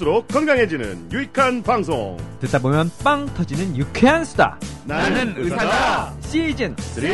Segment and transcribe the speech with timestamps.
[0.00, 2.16] 들을수록 건강해지는 유익한 방송.
[2.40, 4.58] 듣다 보면 빵 터지는 유쾌한 수다.
[4.84, 6.14] 나는 의사다.
[6.20, 7.04] 시즌 3.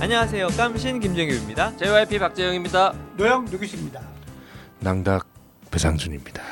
[0.00, 0.48] 안녕하세요.
[0.56, 1.76] 깜신 김정규입니다.
[1.76, 2.92] JYP 박재영입니다.
[3.16, 4.00] 노영 누구십니다.
[4.80, 5.26] 낭닭
[5.70, 6.42] 배상준입니다.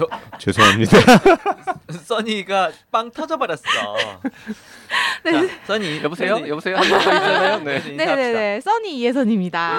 [0.00, 0.96] 저 죄송합니다.
[2.04, 3.60] 써니가 빵 터져버렸어.
[5.24, 6.36] 자, 써니 여보세요?
[6.36, 6.76] 팬들- 여보세요?
[6.78, 7.58] 있잖아요.
[7.60, 7.80] 네.
[7.80, 8.60] 네네네.
[8.62, 9.78] 써니 이혜선입니다.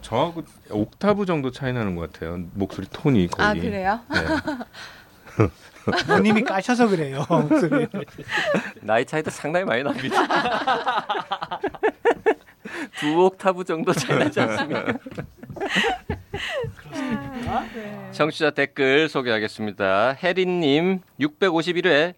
[0.00, 2.38] 저하고 옥타브 정도 차이 나는 것 같아요.
[2.54, 3.46] 목소리 톤이 거의.
[3.46, 4.00] 아 그래요?
[4.10, 5.48] 네.
[6.06, 7.26] 본인이 까셔서 그래요.
[7.28, 7.86] 목소리.
[8.80, 10.26] 나이 차이도 상당히 많이 납니다.
[12.98, 14.94] 두 옥타브 정도 차이 나지 않습니까?
[18.12, 20.16] 청취자 댓글 소개하겠습니다.
[20.22, 22.14] 혜린님 651회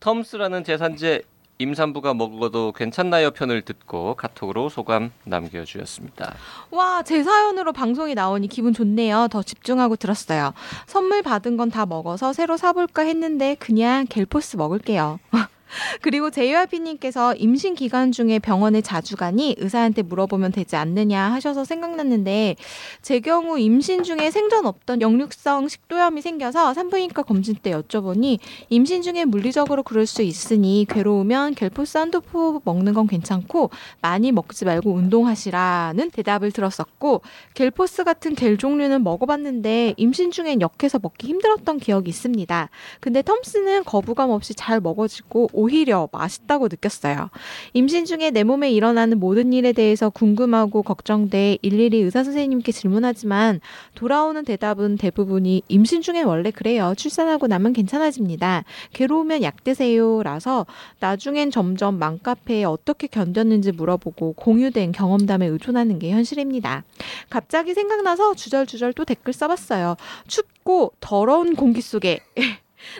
[0.00, 1.22] 텀스라는 재산제
[1.58, 6.34] 임산부가 먹어도 괜찮나요 편을 듣고 카톡으로 소감 남겨주셨습니다.
[6.70, 9.28] 와, 제 사연으로 방송이 나오니 기분 좋네요.
[9.30, 10.54] 더 집중하고 들었어요.
[10.86, 15.20] 선물 받은 건 다 먹어서 새로 사볼까 했는데 그냥 겔포스 먹을게요.
[16.02, 22.56] 그리고 JYP님께서 임신 기간 중에 병원에 자주 가니 의사한테 물어보면 되지 않느냐 하셔서 생각났는데
[23.02, 29.24] 제 경우 임신 중에 생전 없던 역류성 식도염이 생겨서 산부인과 검진 때 여쭤보니 임신 중에
[29.24, 36.10] 물리적으로 그럴 수 있으니 괴로우면 겔포스 한두 포 먹는 건 괜찮고 많이 먹지 말고 운동하시라는
[36.10, 37.22] 대답을 들었었고
[37.54, 42.68] 겔포스 같은 겔 종류는 먹어봤는데 임신 중엔 역해서 먹기 힘들었던 기억이 있습니다.
[43.00, 47.28] 근데 텀스는 거부감 없이 잘 먹어지고 오히려 맛있다고 느꼈어요.
[47.74, 53.60] 임신 중에 내 몸에 일어나는 모든 일에 대해서 궁금하고 걱정돼 일일이 의사 선생님께 질문하지만
[53.94, 56.94] 돌아오는 대답은 대부분이 임신 중엔 원래 그래요.
[56.96, 58.64] 출산하고 나면 괜찮아집니다.
[58.94, 60.64] 괴로우면 약 드세요 라서
[61.00, 66.84] 나중엔 점점 맘카페에 어떻게 견뎠는지 물어보고 공유된 경험담에 의존하는 게 현실입니다.
[67.28, 69.96] 갑자기 생각나서 주절주절 또 댓글 써봤어요.
[70.26, 72.20] 춥고 더러운 공기 속에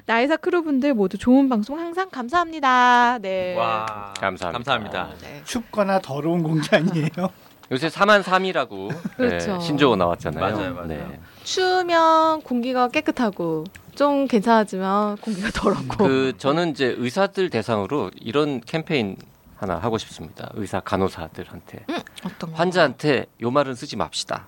[0.06, 3.18] 나이사 크루분들 모두 좋은 방송 항상 감사합니다.
[3.20, 3.54] 네.
[3.56, 4.52] 와, 감사합니다.
[4.52, 5.08] 감사합니다.
[5.22, 5.42] 네.
[5.44, 7.08] 춥거나 더러운 공기 아니에요.
[7.72, 9.60] 요새 4만 3이라고 그렇죠.
[9.60, 10.40] 신조어 나왔잖아요.
[10.56, 10.86] 맞아요, 맞아요.
[10.88, 11.20] 네.
[11.44, 13.64] 추우면 공기가 깨끗하고
[13.94, 16.04] 좀 괜찮아지면 공기가 더럽고.
[16.04, 19.16] 그 저는 이제 의사들 대상으로 이런 캠페인
[19.56, 20.50] 하나 하고 싶습니다.
[20.54, 21.84] 의사 간호사들한테
[22.24, 22.56] 어떤 거?
[22.56, 24.46] 환자한테 요 말은 쓰지 맙시다.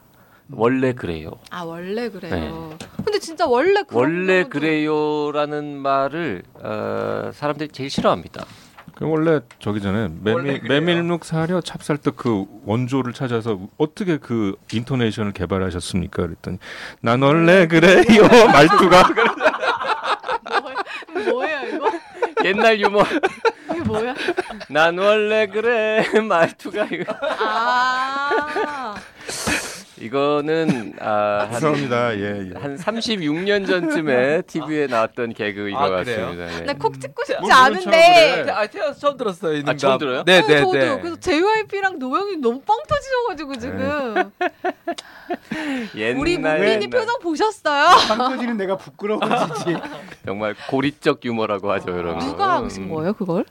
[0.53, 1.31] 원래 그래요.
[1.51, 2.77] 아 원래 그래요.
[3.05, 8.45] 근데 진짜 원래 그런 원래 그래요라는 말을 어, 사람들이 제일 싫어합니다.
[8.95, 10.61] 그 원래 저기 전에 메밀.
[10.69, 16.23] 메밀묵 사려 찹쌀떡 그 원조를 찾아서 어떻게 그 인토네이션을 개발하셨습니까?
[16.27, 16.59] 그랬더니
[17.01, 18.03] 난 원래 그래요
[18.53, 19.03] 말투가
[21.69, 21.91] 이거?
[22.45, 23.03] 옛날 유머.
[23.71, 24.15] 이게 뭐야?
[24.69, 27.15] 난 원래 그래 말투가 이거.
[27.39, 28.95] 아
[30.17, 32.15] 이거는 아, 한, 죄송합니다.
[32.19, 32.59] 예, 예.
[32.59, 35.91] 한 36년 전쯤에 TV에 나왔던 개그인 아, 것?
[36.05, 36.47] 같습니다.
[36.47, 36.61] 네.
[36.61, 38.43] 나콕 찍고 싶지 뭘 않은데.
[38.43, 38.51] 그래.
[38.53, 39.57] 아, 태어나서 처음 들었어요.
[39.57, 39.75] 이 아.
[39.75, 40.23] 처음 들어요?
[40.25, 40.99] 네, 어, 네, 저도 네.
[41.01, 44.31] 그래서 JYP랑 노영이 너무 빵 터지셔가지고 지금
[45.97, 47.97] 옛날 우리 옛날 표정 보셨어요?
[48.09, 49.77] 빵 터지는 내가 부끄러워지지.
[50.27, 52.19] 정말 고리적 유머라고 하죠 거.
[52.19, 53.45] 누가 하신 거예요 그걸?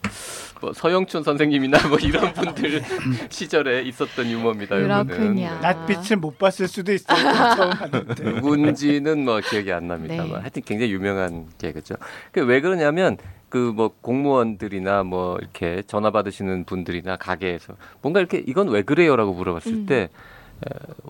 [0.62, 2.84] 뭐 서영춘 선생님이나 뭐 이런 분들
[3.30, 4.78] 시절에 있었던 유머입니다.
[4.78, 5.08] 이거는.
[5.08, 5.50] 그렇군요.
[5.62, 7.18] 낯빛을 못 봤을 수도 있어요.
[8.24, 10.36] 누군지는 뭐 기억이 안 납니다만 네.
[10.36, 11.96] 하여튼 굉장히 유명한 개그죠.
[12.32, 13.18] 그 왜 그러냐면
[13.50, 19.74] 그 뭐 공무원들이나 뭐 이렇게 전화 받으시는 분들이나 가게에서 뭔가 이렇게 이건 왜 그래요라고 물어봤을
[19.74, 19.86] 음.
[19.88, 20.10] 때 에,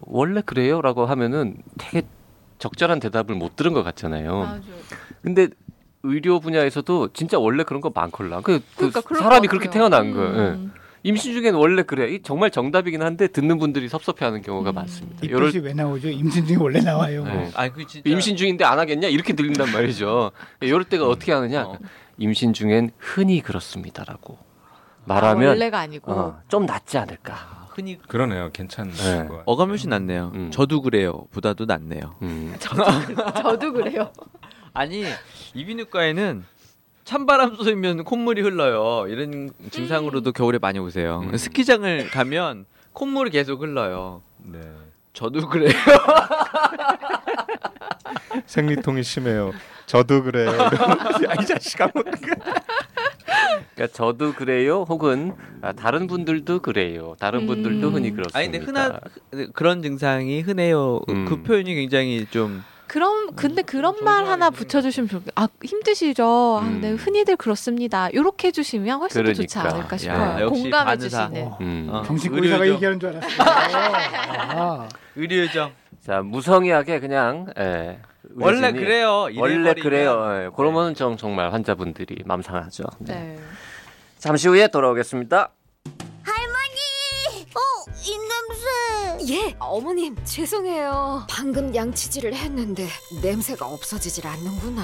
[0.07, 2.01] 원래 그래요라고 하면은 되게
[2.59, 4.59] 적절한 대답을 못 들은 것 같잖아요.
[5.23, 5.47] 근데
[6.03, 8.41] 의료 분야에서도 진짜 원래 그런 거 많걸라.
[8.41, 9.69] 그, 그 그러니까 사람이 것 그렇게.
[9.69, 10.33] 태어난 거예요.
[10.35, 10.39] 예.
[10.51, 10.73] 음.
[11.03, 12.11] 임신 중에는 원래 그래.
[12.11, 14.75] 이 정말 정답이긴 한데 듣는 분들이 섭섭해하는 경우가 음.
[14.75, 15.25] 많습니다.
[15.25, 16.09] 이 요럴 뜻이 왜 나오죠?
[16.09, 17.23] 임신 중에 원래 나와요.
[17.23, 17.49] 네.
[17.55, 20.31] 아, 그 진짜 임신 중인데 안 하겠냐 이렇게 들린단 말이죠.
[20.61, 21.63] 이럴 때가 어떻게 하느냐?
[21.63, 21.77] 어.
[22.17, 27.33] 임신 중엔 흔히 그렇습니다라고 아, 말하면 원래가 아니고 어, 좀 낫지 않을까.
[27.33, 28.51] 아, 흔히 그러네요.
[28.53, 29.17] 괜찮은 네.
[29.17, 29.43] 것 같아요.
[29.45, 30.31] 어감효시 낫네요.
[30.35, 30.51] 음.
[30.51, 31.25] 저도 그래요.
[31.31, 32.15] 보다도 낫네요.
[32.21, 32.53] 음.
[33.41, 34.11] 저도 그래요.
[34.73, 35.03] 아니
[35.53, 36.45] 이비인후과에는
[37.03, 39.07] 찬바람 쏘면 콧물이 흘러요.
[39.09, 41.21] 이런 증상으로도 겨울에 많이 오세요.
[41.25, 41.35] 음.
[41.35, 44.21] 스키장을 가면 콧물이 계속 흘러요.
[44.43, 44.59] 네.
[45.13, 45.71] 저도 그래요.
[48.45, 49.51] 생리통이 심해요.
[49.87, 50.51] 저도 그래요.
[50.51, 50.69] 야,
[51.41, 51.89] 이 자식아.
[51.93, 54.85] 뭐 그러니까 저도 그래요.
[54.87, 57.15] 혹은 아, 다른 분들도 그래요.
[57.19, 57.93] 다른 분들도 음.
[57.95, 58.39] 흔히 그렇습니다.
[58.39, 58.99] 아니 근데 흔한
[59.33, 61.01] 흔- 그런 증상이 흔해요.
[61.09, 61.25] 음.
[61.25, 66.59] 그 표현이 굉장히 좀 그런 근데 그런 말 하나 붙여주시면 좋겠 아 힘드시죠?
[66.61, 66.81] 아, 음.
[66.81, 68.09] 네, 흔히들 그렇습니다.
[68.09, 69.75] 이렇게 해주시면 훨씬 더 좋지 그러니까.
[69.77, 70.49] 않을까 야, 싶어요.
[70.49, 70.97] 공감해.
[70.97, 71.51] 주시는.
[71.61, 71.87] 음.
[71.89, 72.03] 어.
[72.03, 72.75] 정신고의사가 의료죠.
[72.75, 73.37] 얘기하는 줄 알았어요.
[74.59, 75.71] 아, 의료죠.
[76.01, 77.99] 자 무성의하게 그냥 예,
[78.35, 79.29] 원래 그래요.
[79.37, 79.73] 원래.
[79.73, 80.43] 그래요.
[80.43, 82.83] 예, 그러면 좀 정말 환자분들이 맘 상하죠.
[82.99, 83.13] 네.
[83.13, 83.37] 네.
[84.17, 85.51] 잠시 후에 돌아오겠습니다.
[89.29, 91.27] 예, 어머님 죄송해요.
[91.29, 92.87] 방금 양치질을 했는데
[93.21, 94.83] 냄새가 없어지질 않는구나.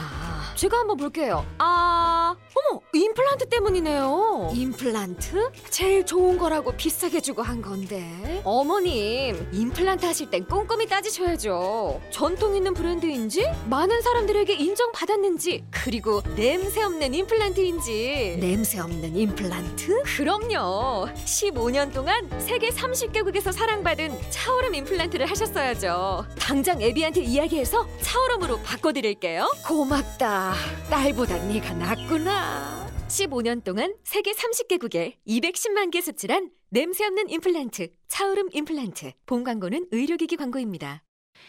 [0.55, 1.43] 제가 한번 볼게요.
[1.57, 2.35] 아,
[2.69, 4.51] 어머, 임플란트 때문이네요.
[4.53, 5.51] 임플란트?
[5.71, 8.41] 제일 좋은 거라고 비싸게 주고 한 건데.
[8.43, 11.99] 어머님, 임플란트 하실 땐 꼼꼼히 따지셔야죠.
[12.11, 18.37] 전통 있는 브랜드인지, 많은 사람들에게 인정받았는지, 그리고 냄새 없는 임플란트인지.
[18.39, 20.03] 냄새 없는 임플란트?
[20.03, 21.07] 그럼요.
[21.25, 26.25] 15년 동안 세계 30개국에서 사랑받은 차오름 임플란트를 하셨어야죠.
[26.39, 29.49] 당장 애비한테 이야기해서 차오름으로 바꿔드릴게요.
[29.65, 30.53] 고맙다.
[30.89, 32.87] 딸보다 네가 낫구나.
[33.07, 39.11] 15년 동안 세계 30개국에 210만 개 수출한 냄새 없는 임플란트, 차오름 임플란트.
[39.25, 41.03] 본 광고는 의료기기 광고입니다.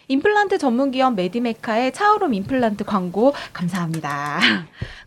[0.06, 4.40] 임플란트 전문 기업 메디메카의 차오름 임플란트 광고 감사합니다.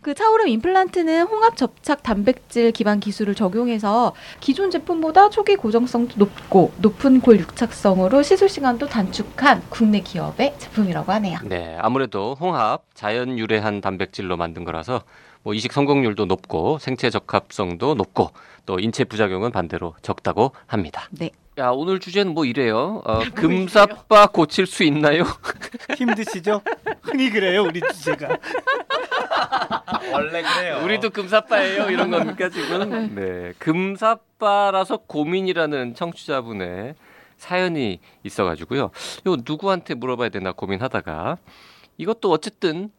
[0.02, 7.22] 그 차오름 임플란트는 홍합 접착 단백질 기반 기술을 적용해서 기존 제품보다 초기 고정성도 높고 높은
[7.22, 11.38] 골 육착성으로 시술 시간도 단축한 국내 기업의 제품이라고 하네요.
[11.44, 15.04] 네, 아무래도 홍합 자연 유래한 단백질로 만든 거라서
[15.44, 18.32] 뭐 이식 성공률도 높고 생체 적합성도 높고
[18.66, 21.08] 또 인체 부작용은 반대로 적다고 합니다.
[21.12, 21.32] 네.
[21.58, 23.02] 야 오늘 주제는 뭐 이래요?
[23.06, 25.24] 어, 금사빠 고칠 수 있나요?
[25.98, 26.62] 힘드시죠?
[27.02, 28.38] 흔히 그래요 우리 주제가.
[30.14, 30.82] 원래 그래요.
[30.84, 33.16] 우리도 금사빠예요 이런 겁니까 지금?
[33.16, 36.96] 네, 금사빠라서 고민이라는 청취자분의
[37.38, 38.92] 사연이 있어가지고요.
[39.22, 41.38] 이거 누구한테 물어봐야 되나 고민하다가
[41.98, 42.92] 이것도 어쨌든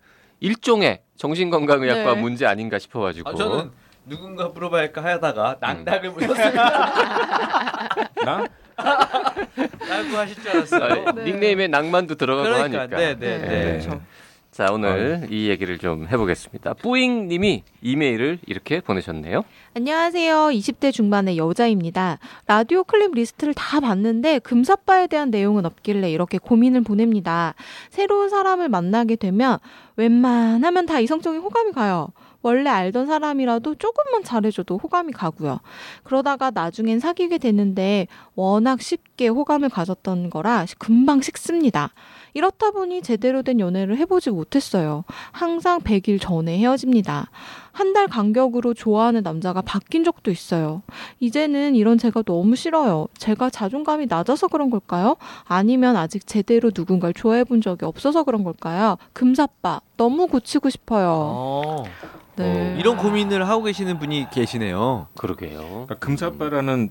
[0.43, 2.21] 일종의 정신건강의학과 네.
[2.21, 3.71] 문제 아닌가 싶어가지고 아, 저는
[4.07, 6.93] 누군가 물어봐야 할까 하다가 낙낙을 물었습니다.
[8.27, 8.45] 나?
[8.77, 11.05] 라고 하실 줄 알았어요.
[11.07, 12.97] 아, 닉네임에 낭만도 들어가고 그러니까, 하니까.
[12.97, 13.79] 네, 네, 네.
[13.79, 14.01] 네.
[14.53, 16.75] 자 오늘 이 얘기를 좀 해보겠습니다.
[16.75, 19.45] 뿌잉 님이 이메일을 이렇게 보내셨네요.
[19.75, 20.51] 안녕하세요.
[20.53, 22.19] 20대 중반의 여자입니다.
[22.47, 27.55] 라디오 클립 리스트를 다 봤는데 금사빠에 대한 내용은 없길래 이렇게 고민을 보냅니다.
[27.89, 29.59] 새로운 사람을 만나게 되면
[29.97, 32.09] 웬만하면 다 이성적인 호감이 가요.
[32.43, 35.61] 원래 알던 사람이라도 조금만 잘해줘도 호감이 가고요.
[36.05, 41.91] 그러다가 나중엔 사귀게 되는데 워낙 쉽게 호감을 가졌던 거라 금방 식습니다.
[42.35, 45.05] 이렇다 보니 제대로 된 연애를 해보지 못했어요.
[45.33, 47.31] 항상 100일 전에 헤어집니다.
[47.73, 50.83] 한 달 간격으로 좋아하는 남자가 바뀐 적도 있어요.
[51.21, 53.07] 이제는 이런 제가 너무 싫어요.
[53.19, 55.17] 제가 자존감이 낮아서 그런 걸까요?
[55.45, 58.97] 아니면 아직 제대로 누군가를 좋아해 본 적이 없어서 그런 걸까요?
[59.13, 61.09] 금사빠, 너무 고치고 싶어요.
[61.13, 61.85] 어,
[62.37, 62.77] 네.
[62.79, 65.09] 이런 고민을 하고 계시는 분이 계시네요.
[65.17, 65.59] 그러게요.
[65.61, 66.91] 그러니까 금사빠라는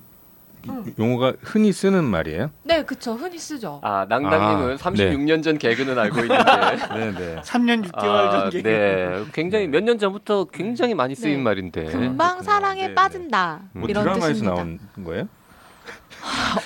[0.99, 2.49] 용어가 흔히 쓰는 말이에요.
[2.63, 3.13] 네, 그쵸.
[3.13, 3.79] 흔히 쓰죠.
[3.83, 6.43] 아 낭당님은 아, 36년 전 개그는 알고 있는데
[6.95, 7.41] 네, 네.
[7.43, 8.63] 3년 6개월 아, 전 얘기.
[8.63, 11.43] 네, 굉장히 몇 년 전부터 굉장히 많이 쓰인 네.
[11.43, 11.85] 말인데.
[11.85, 13.61] 금방 사랑에 네, 빠진다.
[13.73, 14.55] 뭐 이런 드라마에서 뜻입니다.
[14.55, 15.27] 나온 거예요?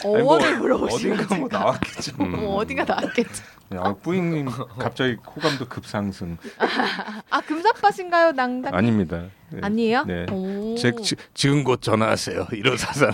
[0.03, 1.47] 어원을 물어보시는 어딘가 뭐.
[1.51, 2.11] 나왔겠죠.
[2.19, 2.31] 음.
[2.31, 3.43] 뭐 어디가 나왔겠죠.
[3.77, 4.47] 아, 뿌잉님
[4.79, 6.37] 갑자기 호감도 급상승.
[7.29, 8.73] 아, 금사빠신가요, 낭당?
[8.75, 9.23] 아닙니다.
[9.49, 9.59] 네.
[9.61, 10.03] 아니에요?
[10.05, 10.25] 네.
[10.31, 10.75] 오.
[10.77, 12.47] 제, 지, 지금 곧 전화하세요.
[12.51, 13.11] 이런 사상.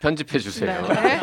[0.00, 0.86] 편집해 주세요.
[0.86, 1.20] 네.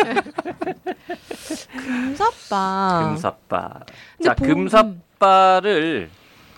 [1.78, 3.08] 금사빠.
[3.10, 3.80] 금사빠.
[4.24, 6.10] 자, 보- 금사빠를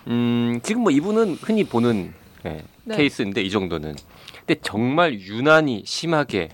[0.08, 2.12] 음, 지금 뭐 이분은 흔히 보는
[2.46, 2.96] 예, 네.
[2.96, 3.94] 케이스인데 이 정도는.
[4.48, 6.48] 근데 정말 유난히 심하게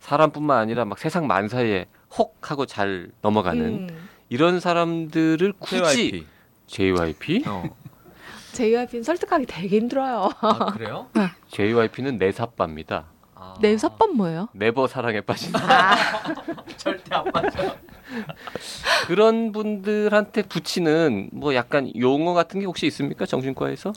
[0.00, 1.84] 사람뿐만 아니라 막 세상 만사에
[2.16, 4.08] 혹 하고 잘 넘어가는 음.
[4.30, 6.26] 이런 사람들을 굳이 JYP.
[6.66, 7.44] JYP?
[7.46, 7.64] 어.
[8.52, 10.30] JYP는 설득하기 되게 힘들어요.
[10.40, 11.08] 아, 그래요?
[11.50, 13.04] JYP는 내사빠입니다.
[13.34, 13.54] 아.
[13.60, 14.48] 내 사빠 뭐예요?
[14.54, 15.52] 네버 사랑에 빠진
[16.78, 17.76] 절대 안 맞죠.
[19.06, 23.92] 그런 분들한테 붙이는 뭐 약간 용어 같은 게 혹시 있습니까 정신과에서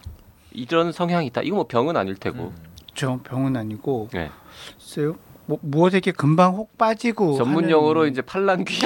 [0.52, 1.44] 이런 성향이 있다.
[1.44, 2.52] 이거 뭐 병은 아닐 테고.
[2.98, 4.30] 저 병은 아니고 네.
[4.80, 5.16] 글쎄요.
[5.46, 8.76] 뭐 무엇에게 금방 혹 빠지고 전문 하는- 용어로 이제 팔랑귀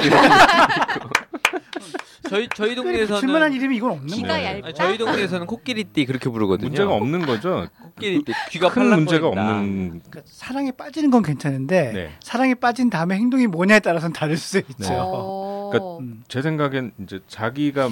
[2.28, 4.56] 저희 저희 붙일만한 동네에서는 이름이 이건 없는 귀가 거예요.
[4.58, 4.72] 얇다.
[4.72, 6.68] 저희 동네에서는 코끼리띠 그렇게 부르거든요.
[6.68, 7.66] 문제가 없는 거죠.
[7.82, 9.26] 코끼리띠 귀가 큰 문제가.
[9.28, 10.02] 없는.
[10.08, 12.10] 그러니까 사랑에 빠지는 건 괜찮은데 네.
[12.22, 14.92] 사랑에 빠진 다음에 행동이 뭐냐에 따라서는 다를 수 있죠.
[14.92, 15.70] 어.
[15.72, 16.22] 그러니까 음.
[16.28, 17.90] 제 생각엔 이제 자기가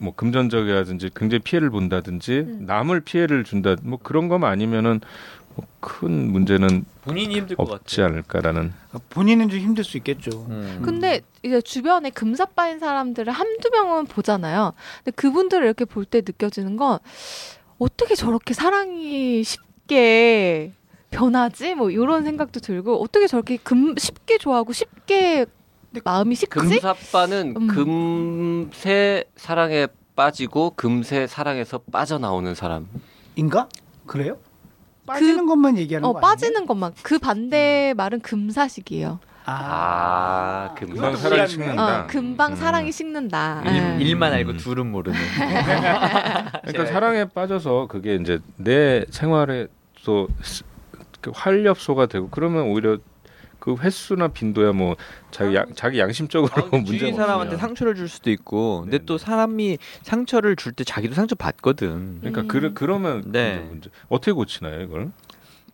[0.00, 2.64] 뭐 금전적이라든지 굉장히 피해를 본다든지 음.
[2.66, 5.00] 남을 피해를 준다 뭐 그런 거만 아니면은
[5.80, 8.12] 큰 문제는 본인이 힘들 것 없지 같아요.
[8.12, 8.72] 않을까라는
[9.10, 10.46] 본인은 좀 힘들 수 있겠죠.
[10.50, 10.82] 음.
[10.84, 14.74] 근데 이제 주변에 금사빠인 사람들을 한두 명은 보잖아요.
[15.04, 16.98] 근데 그분들을 이렇게 볼 때 느껴지는 건
[17.78, 20.72] 어떻게 저렇게 사랑이 쉽게
[21.10, 21.74] 변하지?
[21.74, 25.46] 뭐 이런 생각도 들고 어떻게 저렇게 금 쉽게 좋아하고 쉽게
[26.04, 26.50] 마음이 식지?
[26.50, 27.66] 금사빠는 음.
[27.68, 32.88] 금세 사랑에 빠지고 금세 사랑에서 빠져나오는 사람.
[33.36, 33.68] 인가?
[34.06, 34.36] 그래요?
[35.08, 36.28] 빠지는 것만 얘기하는 어 거 아니에요?
[36.30, 39.18] 빠지는 것만 그 반대 말은 금사식이에요.
[39.50, 41.48] 아, 금방 금방 사랑이.
[41.48, 42.00] 식는다.
[42.02, 42.56] 어, 금방 음.
[42.56, 43.62] 사랑이 식는다.
[43.64, 44.04] 일, 예.
[44.04, 44.56] 일만 알고 음.
[44.58, 45.18] 둘은 모르는.
[46.62, 49.66] 그러니까 사랑에 빠져서 그게 이제 내 생활에
[50.04, 50.64] 또 스-
[51.20, 52.98] 그 활력소가 되고 그러면 오히려
[53.58, 54.96] 그 횟수나 빈도야 뭐
[55.30, 57.58] 자기 양, 자기 양심적으로 아, 주위 문제가 사람한테 없으면.
[57.58, 59.06] 상처를 줄 수도 있고, 근데 네네.
[59.06, 62.18] 또 사람이 상처를 줄 때 자기도 상처 받거든.
[62.20, 62.48] 그러니까 음.
[62.48, 63.56] 그, 그러면 네.
[63.56, 63.90] 문제, 문제.
[64.08, 65.10] 어떻게 고치나요 이걸?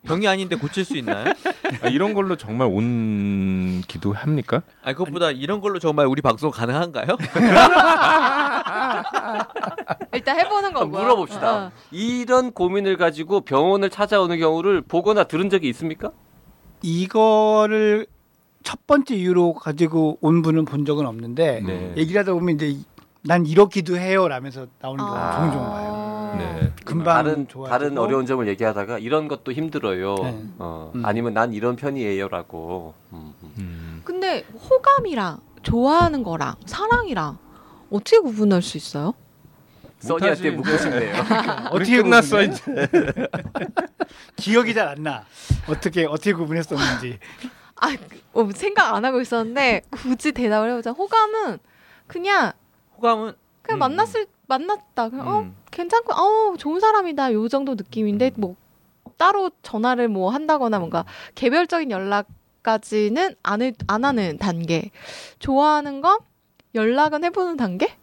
[0.05, 1.33] 병이 아닌데 고칠 수 있나요?
[1.83, 4.61] 아, 이런 걸로 정말 온 기도합니까?
[4.83, 7.07] 아 그것보다 이런 걸로 정말 우리 방송 가능한가요?
[10.13, 11.01] 일단 해보는 아, 거고요.
[11.03, 11.57] 물어봅시다.
[11.67, 11.71] 어.
[11.91, 16.11] 이런 고민을 가지고 병원을 찾아오는 경우를 보거나 들은 적이 있습니까?
[16.85, 18.07] 이거를
[18.63, 21.95] 첫 번째 이유로 가지고 온 분은 본 적은 없는데 네.
[21.97, 22.77] 얘기를 하다 보면 이제
[23.23, 25.41] 난 이렇기도 해요 라면서 나오는 경우 아.
[25.41, 26.35] 종종 봐요.
[26.39, 26.73] 네.
[26.85, 27.69] 금방 다른 좋아지고.
[27.69, 30.15] 다른 어려운 점을 얘기하다가 이런 것도 힘들어요.
[30.17, 30.45] 네.
[30.59, 31.07] 어, 음.
[31.07, 32.93] 아니면 난 이런 편이에요라고.
[33.15, 33.53] 음, 음.
[33.59, 34.03] 음.
[34.05, 37.39] 근데 호감이랑 좋아하는 거랑 사랑이랑
[37.91, 39.15] 어떻게 구분할 수 있어요?
[40.01, 40.51] 써니한테.
[40.51, 41.15] 묻고 싶네요.
[41.71, 42.89] 어떻게 끝났어, 구분해?
[44.37, 45.25] 기억이 잘 안 나.
[45.69, 47.19] 어떻게 어떻게 구분했었는지.
[47.77, 50.93] 아, 그- 어, 생각 안 하고 있었는데 굳이 대답을 해보자.
[50.93, 51.59] 호감은
[52.07, 52.53] 그냥
[52.97, 53.33] 호감은
[53.63, 55.09] 그냥 음, 만났을 만났다.
[55.09, 55.57] 그냥 어 음.
[55.71, 57.33] 괜찮고 어 좋은 사람이다.
[57.33, 58.57] 요 정도 느낌인데 뭐
[59.17, 64.91] 따로 전화를 뭐 한다거나 뭔가 개별적인 연락까지는 안, 해, 안 하는 단계.
[65.39, 66.19] 좋아하는 건
[66.75, 67.97] 연락은 해보는 단계?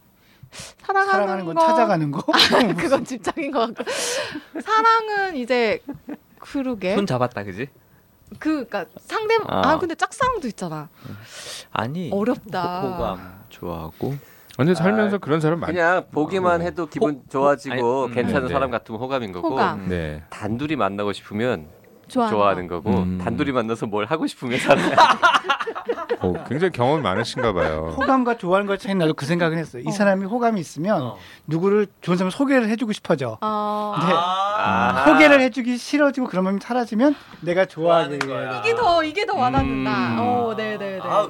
[0.52, 2.22] 사랑하는, 사랑하는 건건 찾아가는 거.
[2.78, 3.92] 그건 집착인 것 같고
[4.62, 5.82] 사랑은 이제
[6.40, 7.68] 그러게 손 잡았다 그지?
[8.40, 9.72] 그 그니까 상대 아.
[9.72, 9.80] 아.
[9.80, 10.90] 근데 짝사랑도 있잖아
[11.72, 14.16] 아니 어렵다 호- 호감 좋아하고
[14.58, 15.74] 완전 살면서 아, 그런 사람 많이.
[15.74, 16.64] 그냥 보기만 어.
[16.64, 18.54] 해도 기분 호- 좋아지고 아니, 음, 괜찮은 네.
[18.54, 19.88] 사람 같으면 호감인 거고 호감.
[19.88, 20.24] 네.
[20.30, 21.68] 단둘이 만나고 싶으면
[22.12, 22.82] 좋아하는, 좋아하는 거.
[22.82, 23.18] 거고 음.
[23.24, 24.92] 단둘이 만나서 뭘 하고 싶으면 사랑.
[26.20, 27.96] 어, 굉장히 경험이 많으신가 봐요.
[27.98, 29.82] 호감과 좋아하는 것 차이 나도 그 생각은 했어요.
[29.84, 29.92] 이 어.
[29.92, 31.18] 사람이 호감이 있으면 어.
[31.48, 33.38] 누구를 좋은 사람 소개를 해주고 싶어져.
[33.42, 34.14] 아, 네.
[34.14, 35.06] 아.
[35.08, 38.60] 소개를 해주기 싫어지고 그런 마음이 사라지면 내가 좋아하게 좋아하는 거야.
[38.60, 40.20] 이게 더 이게 더 와닿는다 음.
[40.20, 41.28] 어 네 네 네 아,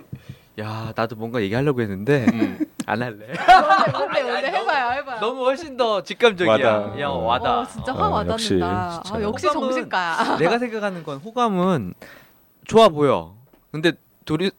[0.59, 2.59] 야 나도 뭔가 얘기하려고 했는데 음.
[2.91, 3.25] 안 할래
[3.93, 6.99] 뭔데 뭔데 해봐요 해봐요 너무 훨씬 더 직감적이야 와닿아.
[6.99, 7.19] 야 어.
[7.19, 9.01] 와다 어, 진짜 어, 확 와닿는다 역시, 진짜.
[9.13, 11.93] 아, 역시 정신가야 내가 생각하는 건 호감은
[12.65, 13.35] 좋아 보여
[13.71, 13.93] 근데
[14.25, 14.51] 둘이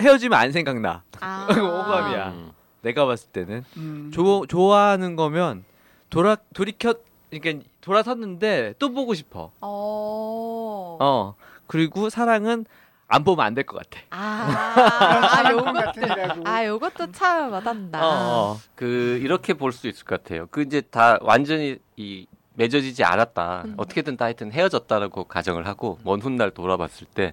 [0.00, 1.46] 헤어지면 안 생각나 아.
[1.52, 2.28] 호감이야.
[2.28, 2.52] 음.
[2.80, 4.10] 내가 봤을 때는 음.
[4.14, 5.64] 조, 좋아하는 거면
[6.08, 6.94] 돌아 돌이켜
[7.30, 10.96] 그러니까 돌아섰는데 또 보고 싶어 어.
[11.00, 11.34] 어
[11.66, 12.64] 그리고 사랑은
[13.08, 16.42] 안 보면 안 될 것 같아 아, 아 요것도 같으니라고.
[16.46, 18.60] 아 요것도 참 와닿는다 어, 어.
[18.74, 20.46] 그 이렇게 볼 수 있을 것 같아요.
[20.50, 23.62] 그 이제 다 완전히 이 맺어지지 않았다.
[23.64, 23.74] 음.
[23.78, 27.32] 어떻게든 다 하여튼 헤어졌다라고 가정을 하고 먼 훗날 돌아봤을 때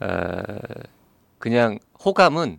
[0.00, 0.06] 어,
[1.38, 2.58] 그냥 호감은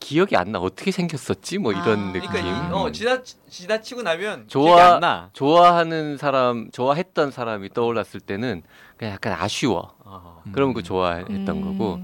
[0.00, 0.58] 기억이 안 나.
[0.58, 1.58] 어떻게 생겼었지?
[1.58, 2.12] 뭐 이런 아.
[2.12, 2.28] 느낌.
[2.28, 5.30] 그러니까 이- 어 지나 지나치고 나면 좋아- 기억이 안 나.
[5.32, 8.62] 좋아하는 사람, 좋아했던 사람이 떠올랐을 때는
[9.02, 9.92] 그냥 약간 아쉬워.
[10.04, 10.42] 어.
[10.52, 11.62] 그러면 그 좋아했던 음.
[11.64, 11.98] 거고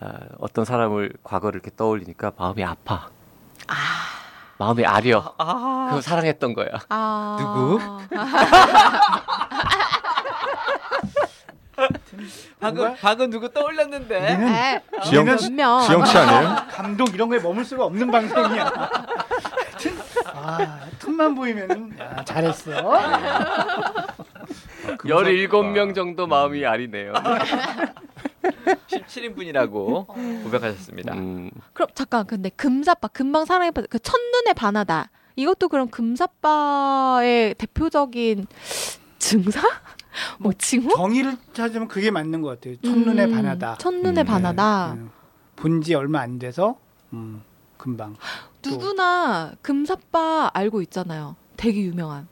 [0.00, 3.08] 아, 어떤 사람을 과거를 이렇게 떠올리니까 마음이 아파.
[3.68, 3.74] 아,
[4.58, 5.32] 마음이 아려.
[5.38, 6.66] 아, 그거 사랑했던 거야.
[6.90, 7.38] 아.
[7.40, 7.78] 누구?
[12.60, 13.00] 방금 뭔가?
[13.00, 14.18] 방금 누구 떠올렸는데?
[14.18, 15.38] 우리는 에, 지영 명.
[15.38, 16.66] 지영 씨 아니에요?
[16.70, 18.70] 감동 이런 거에 머물 수가 없는 방송이야.
[20.34, 22.72] 아, 틈만 보이면은 야, 잘했어.
[24.82, 27.12] 17명 정도 마음이 아리네요.
[28.88, 31.14] 17인분이라고 고백하셨습니다.
[31.14, 38.46] 음, 그럼 잠깐 근데 금사빠 금방 사랑에 빠져 그 첫눈에 반하다 이것도 그럼 금사빠의 대표적인
[39.18, 39.62] 증상?
[40.38, 40.94] 뭐 징후?
[40.94, 42.76] 정의를 찾으면 그게 맞는 것 같아요.
[42.82, 43.76] 첫눈에 음, 반하다.
[43.78, 44.92] 첫눈에 음, 반하다.
[44.92, 45.10] 음,
[45.56, 46.76] 본지 얼마 안 돼서
[47.12, 47.42] 음,
[47.78, 48.16] 금방.
[48.60, 51.36] 또 누구나 금사빠 알고 있잖아요.
[51.56, 52.28] 되게 유명한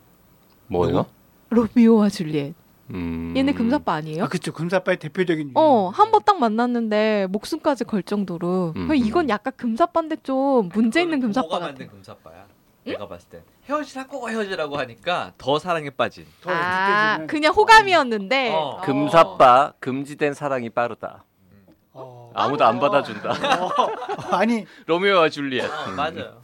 [0.67, 1.07] 뭐요?
[1.51, 2.55] 로미오와 줄리엣.
[2.93, 3.33] 음.
[3.37, 4.25] 얘네 금사빠 아니에요?
[4.25, 5.53] 아 그쵸 금사빠의 대표적인.
[5.55, 5.93] 어, 유형.
[5.95, 8.73] 한번 딱 만났는데 목숨까지 걸 정도로.
[8.77, 8.95] 음.
[8.95, 11.87] 이건 약간 금사빠인데 좀 문제 있는 금사빠 같아.
[11.87, 12.47] 금사빠야?
[12.85, 16.25] 내가 봤을 땐 헤어지라고 헤어지라고 하니까 더 사랑에 빠진.
[16.41, 18.55] 더 아, 느껴지는- 그냥 호감이었는데.
[18.55, 18.81] 어.
[18.83, 21.25] 금사빠 금지된 사랑이 빠르다.
[21.93, 22.33] 어.
[22.35, 23.31] 아무도 안 받아준다.
[23.31, 25.65] 어, 아니 로미오와 줄리엣.
[25.71, 26.41] 어, 맞아요.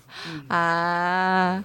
[0.48, 1.62] 아.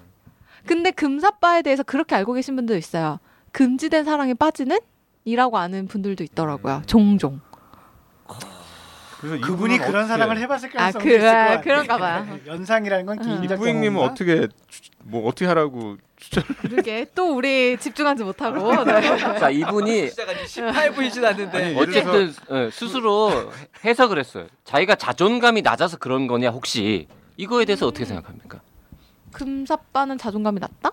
[0.65, 3.19] 근데 금사빠에 대해서 그렇게 알고 계신 분도 있어요.
[3.51, 4.79] 금지된 사랑에 빠지는?
[5.25, 6.81] 이라고 아는 분들도 있더라고요.
[6.88, 7.39] 종종.
[9.20, 11.62] 그래서 그분이 그런 어떻게- 사랑을 해봤을 아, 가능성이 그, 있을 것 아, 같아요.
[11.62, 12.39] 그런가 봐요.
[12.48, 13.22] 연상이라는 건 어.
[13.22, 14.12] 개인적 이부행님은 경험인가?
[14.13, 16.43] 어떻게 추- 뭐 어떻게 하라고 추천?
[16.62, 17.05] 그러게.
[17.13, 18.72] 또 우리 집중하지 못하고.
[18.84, 19.17] 네.
[19.39, 21.63] 자 이분이 시작한 지 18분이진 않는데.
[21.65, 23.51] 아니, 어쨌든 예, 스스로
[23.86, 24.48] 해석을 했어요.
[24.63, 28.60] 자기가 자존감이 낮아서 그런 거냐 혹시 이거에 대해서 어떻게 생각합니까?
[29.34, 30.89] 금사빠는 자존감이 낮다?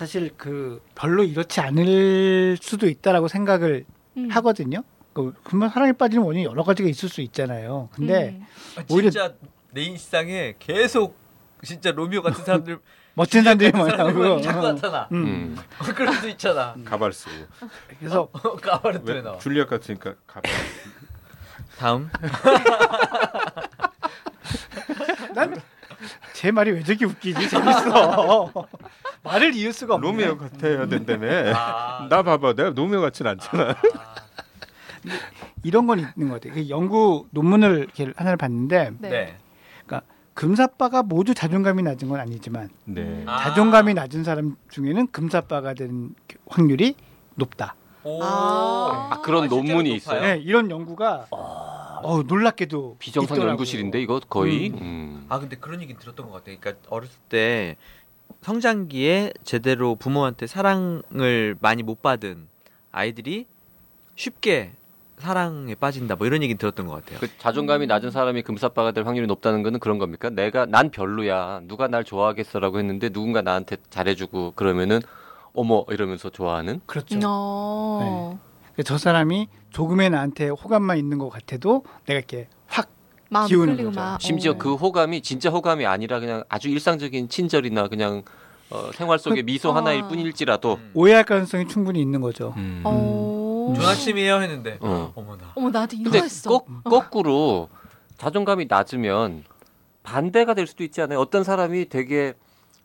[0.00, 3.84] 사실 그 별로 이렇지 않을 수도 있다라고 생각을
[4.16, 4.30] 음.
[4.30, 4.82] 하거든요.
[5.12, 7.90] 그 금방 사랑에 빠지는 원인이 여러 가지가 있을 수 있잖아요.
[7.92, 8.46] 근데 음.
[8.78, 9.34] 아, 오히려- 진짜
[9.72, 11.18] 내 인상에 계속
[11.62, 12.78] 진짜 로미오 같은 사람들
[13.12, 14.40] 멋진 사람들이 많아요.
[14.40, 15.06] 자꾸 나타나.
[15.12, 15.54] 음.
[15.54, 15.56] 음.
[15.94, 16.74] 그럴 수도 있잖아.
[16.86, 17.32] 가발 쓰고
[17.98, 18.28] 그래서
[18.62, 19.36] 까바르트 왜왜 나와?
[19.38, 20.50] 줄리엣 같으니까 가발.
[21.76, 22.08] 다음.
[25.34, 25.60] 난
[26.32, 27.48] 제 말이 왜 저렇게 웃기지?
[27.48, 28.52] 재밌어.
[29.22, 30.06] 말을 이을 수가 없네.
[30.06, 31.54] 로미오 같아야 된다며.
[31.54, 33.76] 아, 나 봐봐, 내가 로미오 같진 않잖아.
[35.62, 36.54] 이런 건 있는 것 같아요.
[36.54, 39.08] 그 연구 논문을 이렇게 하나를 봤는데 네.
[39.08, 39.38] 네.
[40.40, 43.24] 금사빠가 모두 자존감이 낮은 건 아니지만 네.
[43.26, 43.36] 아.
[43.42, 46.14] 자존감이 낮은 사람 중에는 금사빠가 되는
[46.46, 46.94] 확률이
[47.34, 47.74] 높다.
[48.04, 48.22] 오.
[48.22, 49.08] 아.
[49.10, 49.96] 아, 그런 실제로 논문이 높아요?
[49.96, 50.20] 있어요?
[50.22, 51.89] 네, 이런 연구가 어,
[52.26, 53.50] 놀랍게도 비정상 있더라고요.
[53.50, 54.70] 연구실인데 이거 거의.
[54.70, 54.78] 음.
[54.80, 55.26] 음.
[55.28, 56.56] 아 근데 그런 얘기 들었던 것 같아.
[56.58, 57.76] 그러니까 어렸을 때
[58.42, 62.48] 성장기에 제대로 부모한테 사랑을 많이 못 받은
[62.92, 63.46] 아이들이
[64.16, 64.72] 쉽게
[65.18, 66.16] 사랑에 빠진다.
[66.16, 67.20] 뭐 이런 얘기 들었던 것 같아요.
[67.20, 70.30] 그 자존감이 낮은 사람이 금사빠가 될 확률이 높다는 거는 그런 겁니까?
[70.30, 71.60] 내가 난 별로야.
[71.64, 75.00] 누가 날 좋아하겠어라고 했는데 누군가 나한테 잘해주고 그러면은
[75.52, 76.80] 어머 이러면서 좋아하는.
[76.86, 77.18] 그렇죠.
[77.22, 78.39] 어.
[78.84, 82.88] 저 사람이 조금의 나한테 호감만 있는 것 같아도 내가 이렇게 확
[83.28, 84.00] 마음 기우는 끌리고 거죠.
[84.00, 84.20] 막.
[84.20, 84.58] 심지어 어.
[84.58, 88.22] 그 호감이 진짜 호감이 아니라 그냥 아주 일상적인 친절이나 그냥
[88.70, 89.76] 어, 생활 속의 미소 아.
[89.76, 90.74] 하나일 뿐일지라도.
[90.74, 90.90] 음.
[90.94, 92.54] 오해할 가능성이 충분히 있는 거죠.
[92.56, 92.82] 음.
[92.84, 93.72] 어.
[93.76, 95.12] 좋은 아침이에요 했는데 어.
[95.14, 95.52] 어머나.
[95.54, 96.50] 어머 나도 근데 이거였어.
[96.50, 97.68] 거, 거꾸로
[98.18, 99.44] 자존감이 낮으면
[100.02, 101.20] 반대가 될 수도 있지 않아요?
[101.20, 102.34] 어떤 사람이 되게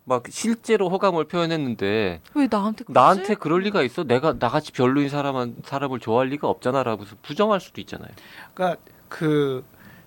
[0.08, 2.94] 막 실제로 호감을 표현했는데 왜 나한테 그러지?
[2.94, 4.04] 나한테 그럴 리가 있어?
[4.04, 8.10] 내가 나같이 별로인 사람한 사람을 좋아할 리가 없잖아라고 해서 부정할 수도 있잖아요.
[8.54, 9.65] 그러니까 그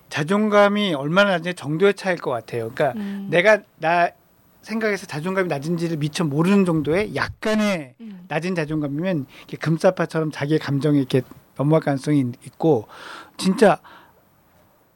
[0.09, 2.71] 자존감이 얼마나 낮은지 정도의 차이일 것 같아요.
[2.73, 3.27] 그러니까 음.
[3.29, 4.11] 내가 나
[4.63, 8.25] 생각해서 자존감이 낮은지를 미처 모르는 정도의 약간의 음.
[8.29, 11.23] 낮은 자존감이면 이렇게 금사파처럼 자기의 감정이 이렇게
[11.57, 12.87] 넘어갈 가능성이 있- 있고
[13.37, 13.79] 진짜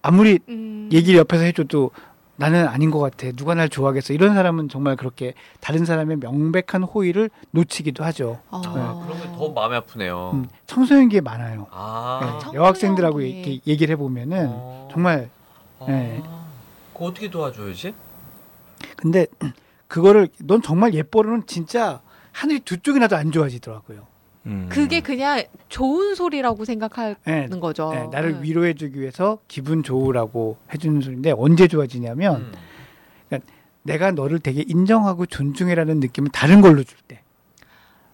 [0.00, 0.88] 아무리 음.
[0.92, 1.90] 얘기를 옆에서 해줘도
[2.42, 3.30] 나는 아닌 것 같아.
[3.32, 4.12] 누가 날 좋아하겠어.
[4.12, 8.40] 이런 사람은 정말 그렇게 다른 사람의 명백한 호의를 놓치기도 하죠.
[8.50, 8.60] 어.
[9.06, 10.32] 그런 게더 마음이 아프네요.
[10.34, 11.68] 음, 청소년기에 많아요.
[11.70, 12.18] 아.
[12.20, 12.56] 네, 청소년기.
[12.56, 14.88] 여학생들하고 이렇게 얘기를 해보면은 어.
[14.90, 15.30] 정말
[15.78, 15.86] 아.
[15.86, 16.20] 네.
[16.92, 17.94] 그거 어떻게 도와줘야지?
[18.96, 19.26] 근데
[19.86, 22.00] 그거를 넌 정말 예뻐로는 진짜
[22.32, 24.11] 하늘이 두 쪽이나도 안 좋아지더라고요.
[24.46, 24.66] 음.
[24.68, 27.90] 그게 그냥 좋은 소리라고 생각하는 네, 거죠.
[27.92, 28.42] 네, 나를 네.
[28.42, 32.52] 위로해주기 위해서 기분 좋으라고 해주는 소리인데 언제 좋아지냐면
[33.32, 33.40] 음.
[33.84, 37.20] 내가 너를 되게 인정하고 존중해라는 느낌을 다른 걸로 줄 때.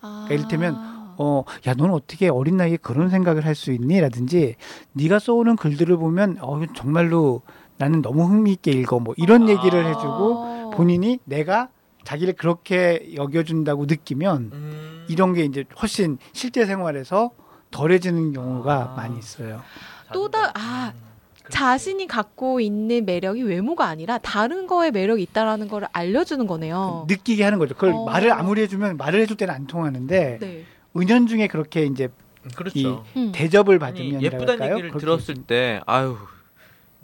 [0.01, 0.25] 아.
[0.27, 4.01] 그러니까 이를테면 어, 야, 너는 어떻게 어린 나이에 그런 생각을 할 수 있니?
[4.01, 4.55] 라든지,
[4.93, 7.43] 네가 써오는 글들을 보면, 어, 정말로
[7.77, 9.01] 나는 너무 흥미있게 읽어.
[9.01, 9.49] 뭐, 이런 아.
[9.49, 10.71] 얘기를 해주고, 어.
[10.77, 11.71] 본인이 내가
[12.09, 15.07] 자기를 그렇게 여겨준다고 느끼면, 음.
[15.11, 17.33] 이런 게 이제 훨씬 실제 생활에서
[17.71, 18.95] 덜해지는 경우가 아.
[18.97, 19.61] 많이 있어요.
[20.15, 21.01] 또다- 아, 음.
[21.51, 27.05] 자신이 갖고 있는 매력이 외모가 아니라 다른 거에 매력이 있다라는 거를 알려주는 거네요.
[27.11, 27.75] 느끼게 하는 거죠.
[27.75, 28.05] 그걸 어.
[28.07, 30.65] 말을 아무리 해주면 말을 해줄 때는 안 통하는데, 네.
[30.97, 32.09] 은연중에 그렇게 이제
[32.57, 33.05] 그렇죠.
[33.19, 33.33] 음.
[33.35, 36.17] 대접을 받으면 예쁘다는 얘기를 들었을 때 아유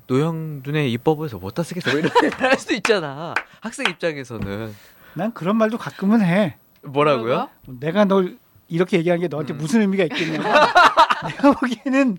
[0.06, 4.72] 노형 눈에 이뻐 보여서 못다 쓰겠어 뭐 이런 얘기를 할 수도 있잖아 학생 입장에서는
[5.14, 6.56] 난 그런 말도 가끔은 해.
[6.82, 7.48] 뭐라고요?
[7.66, 9.58] 내가 널 이렇게 얘기한 게 너한테 음.
[9.58, 10.38] 무슨 의미가 있겠냐.
[11.28, 12.18] 내가 보기에는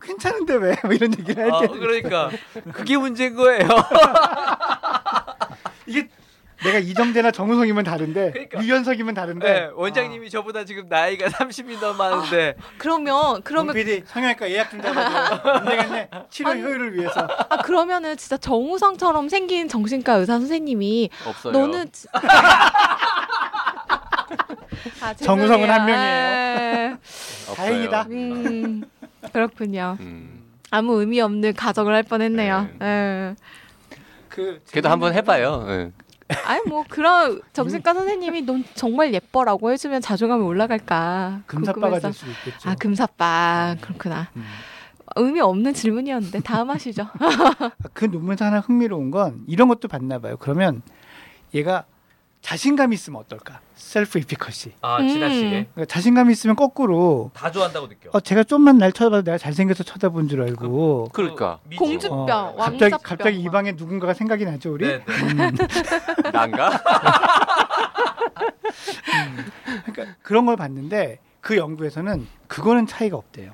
[0.00, 0.76] 괜찮은데 왜?
[0.82, 1.68] 뭐 이런 얘기를 할 아, 때.
[1.68, 2.30] 그러니까
[2.72, 3.68] 그게 문제인 거예요.
[5.86, 6.08] 이게
[6.64, 8.62] 내가 이정재나 정우성이면 다른데 그러니까.
[8.62, 9.52] 유연석이면 다른데.
[9.52, 15.40] 네, 원장님이 저보다 지금 나이가 30이 넘었는데 그러면 그러면 PD 성형외과 예약 좀 잡아줘.
[15.50, 16.10] 안 되겠네.
[16.30, 17.26] 치료 효율을 위해서.
[17.48, 21.52] 아 그러면은 진짜 정우성처럼 생긴 정신과 의사 선생님이 없어요.
[21.52, 22.06] 너는 지-
[25.02, 25.70] 아, 정우성은.
[25.70, 26.90] 한 명이에요.
[26.92, 26.96] 아,
[27.50, 27.56] 없어요.
[27.56, 28.02] 다행이다.
[28.10, 28.82] 음,
[29.32, 29.96] 그렇군요.
[30.00, 30.44] 음.
[30.70, 32.68] 아무 의미 없는 가정을 할 뻔했네요.
[32.78, 32.86] 네.
[32.86, 33.34] 예.
[34.28, 35.66] 그 그래도 한번 해봐요.
[35.68, 35.90] 예.
[36.46, 41.42] 아니 뭐 그런 정신과 선생님이 넌 정말 예뻐라고 해주면 자존감이 올라갈까?
[41.46, 42.08] 금사빠가 궁금해서.
[42.08, 42.70] 될 수도 있겠죠.
[42.70, 44.30] 아 금사빠 그렇구나.
[44.36, 44.44] 음.
[45.16, 47.02] 의미 없는 질문이었는데 다음 하시죠.
[47.18, 50.36] 아, 그 논문에서 하나 흥미로운 건 이런 것도 봤나 봐요.
[50.38, 50.82] 그러면
[51.54, 51.84] 얘가
[52.42, 53.60] 자신감이 있으면 어떨까?
[53.74, 54.72] 셀프 이피커시.
[54.80, 55.08] 아 음.
[55.08, 58.10] 지나치게 그러니까 자신감이 있으면 거꾸로 다 좋아한다고 느껴.
[58.12, 61.84] 어 제가 좀만 날 쳐다봐도 내가 잘생겨서 쳐다본 줄 알고 그 러니까 미치고.
[61.84, 62.98] 공주- 어, 뿅, 갑자기 왕자병.
[63.02, 64.86] 갑자기 이 방에 누군가가 생각이 나죠 우리?
[64.86, 65.04] 네, 네.
[65.06, 65.56] 음,
[66.32, 66.82] 난가?
[69.84, 73.52] 그러니까 그런 걸 봤는데 그 연구에서는 그거는 차이가 없대요.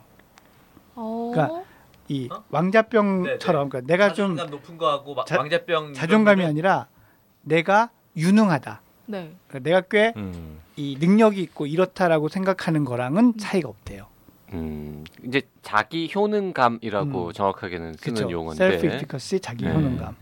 [0.95, 1.31] 어.
[1.35, 1.63] 그러니까
[2.09, 2.45] 이 어?
[2.51, 6.87] 왕자병처럼 그러니까 내가 좀 자존감 높은 거하고 마- 왕자병 자존감이 아니라
[7.43, 8.81] 내가 유능하다.
[9.07, 9.35] 네.
[9.49, 10.59] 그러니까 내가 꽤 음.
[10.77, 14.07] 이 능력이 있고 이렇다라고 생각하는 거랑은 차이가 없대요.
[14.53, 17.33] 음, 이제 자기 효능감이라고 음.
[17.33, 18.31] 정확하게는 쓰는.
[18.31, 19.73] 용어인데 셀프 이피커시 자기 네.
[19.73, 20.15] 효능감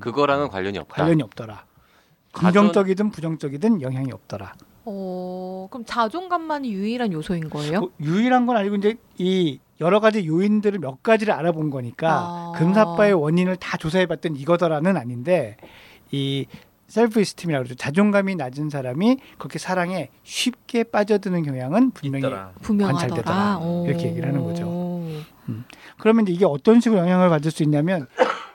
[0.00, 0.94] 그거랑은 관련이 없다.
[0.94, 1.64] 관련이 없더라.
[2.32, 4.54] 긍정적이든 부정적이든 영향이 없더라.
[4.84, 7.80] 어 그럼 자존감만이 유일한 요소인 거예요?
[7.80, 12.52] 뭐 유일한 건 아니고 이제 이 여러 가지 요인들을 몇 가지를 알아본 거니까 아.
[12.56, 15.56] 금사빠의 원인을 다 조사해봤더니 이거더라는 아닌데
[16.12, 16.46] 이
[16.88, 17.74] 셀프 이스팀이라고 그러죠.
[17.76, 22.52] 자존감이 낮은 사람이 그렇게 사랑에 쉽게 빠져드는 경향은 분명히 있더라.
[22.62, 23.58] 관찰되더라.
[23.58, 23.86] 오.
[23.86, 24.96] 이렇게 얘기를 하는 거죠.
[25.98, 28.06] 그러면 이제 이게 어떤 식으로 영향을 받을 수 있냐면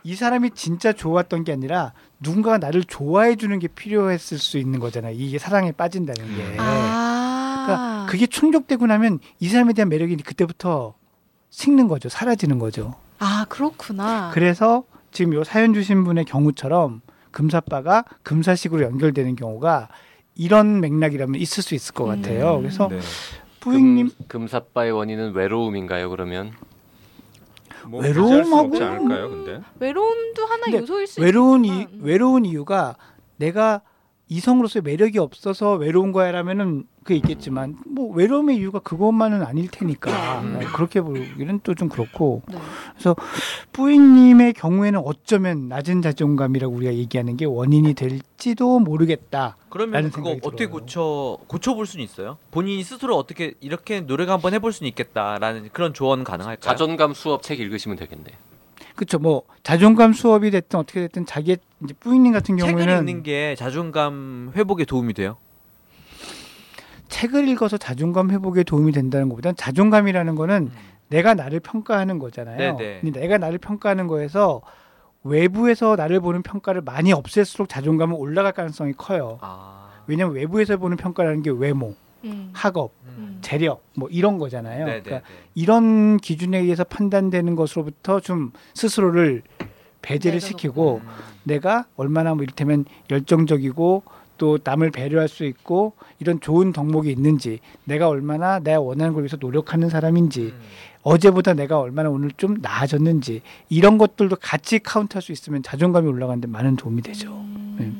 [0.03, 5.15] 이 사람이 진짜 좋았던 게 아니라 누군가가 나를 좋아해 주는 게 필요했을 수 있는 거잖아요.
[5.15, 6.55] 이게 사랑에 빠진다는 게.
[6.57, 7.63] 아.
[7.65, 10.95] 그러니까 그게 충족되고 나면 이 사람에 대한 매력이 그때부터
[11.49, 12.09] 식는 거죠.
[12.09, 12.95] 사라지는 거죠.
[13.19, 14.31] 아 그렇구나.
[14.33, 19.89] 그래서 지금 요 사연 주신 분의 경우처럼 금사빠가 금사식으로 연결되는 경우가
[20.35, 22.55] 이런 맥락이라면 있을 수 있을 것 같아요.
[22.55, 22.61] 음.
[22.61, 22.99] 그래서 네.
[23.59, 26.09] 부인님 금, 사빠의 원인은 외로움인가요?
[26.09, 26.53] 그러면
[27.85, 29.29] 뭐 외로움하고 않을까요?
[29.29, 31.87] 근데 외로움도 하나 근데 요소일 수 외로운 이.
[31.99, 32.95] 외로운 이유가
[33.37, 33.81] 내가
[34.31, 40.57] 이성으로서의 매력이 없어서 외로운 거야라면은 그게 있겠지만 뭐 외로움의 이유가 그것만은 아닐 테니까 음.
[40.59, 42.57] 네, 그렇게 보기는 또 좀 그렇고 네.
[43.73, 49.57] 뿌이님의 경우에는 어쩌면 낮은 자존감이라고 우리가 얘기하는 게 원인이 될지도 모르겠다.
[49.69, 50.79] 그러면 라는 그거 생각이 어떻게 들어요.
[50.79, 52.37] 고쳐 고쳐 볼 수는 있어요?
[52.51, 56.59] 본인이 스스로 어떻게 이렇게 노력 한번 해볼 수는 있겠다라는 그런 조언 가능할까요?
[56.71, 58.31] 자존감 수업 책 읽으시면 되겠네.
[59.01, 59.17] 그렇죠.
[59.17, 64.51] 뭐 자존감 수업이 됐든 어떻게 됐든 자기의 이제 뿌이님 같은 책을 경우에는 읽는 게 자존감
[64.55, 65.37] 회복에 도움이 돼요.
[67.09, 70.69] 책을 읽어서 자존감 회복에 도움이 된다는 것보다는 자존감이라는 거는
[71.07, 72.77] 내가 나를 평가하는 거잖아요.
[72.77, 72.99] 네네.
[73.01, 74.61] 근데 내가 나를 평가하는 거에서
[75.23, 79.39] 외부에서 나를 보는 평가를 많이 없앨수록 자존감은 올라갈 가능성이 커요.
[79.41, 79.89] 아.
[80.05, 82.49] 왜냐하면 외부에서 보는 평가라는 게 외모, 음.
[82.53, 83.39] 학업, 음.
[83.41, 84.85] 재력 뭐 이런 거잖아요.
[84.85, 85.01] 네네.
[85.01, 89.43] 그러니까 이런 기준에 의해서 판단되는 것으로부터 좀 스스로를
[90.01, 90.47] 배제를 내려놓고.
[90.47, 91.09] 시키고 음.
[91.43, 94.03] 내가 얼마나 뭐 이를테면 열정적이고
[94.37, 99.37] 또 남을 배려할 수 있고 이런 좋은 덕목이 있는지 내가 얼마나 내가 원하는 걸 위해서
[99.39, 100.59] 노력하는 사람인지 음.
[101.03, 106.75] 어제보다 내가 얼마나 오늘 좀 나아졌는지 이런 것들도 같이 카운트할 수 있으면 자존감이 올라가는데 많은
[106.75, 107.31] 도움이 되죠.
[107.31, 107.90] 음.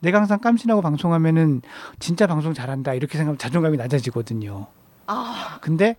[0.00, 1.62] 내가 항상 깜신하고 방송하면은
[1.98, 4.66] 진짜 방송 잘한다 이렇게 생각하면 자존감이 낮아지거든요.
[5.12, 5.96] 아, 근데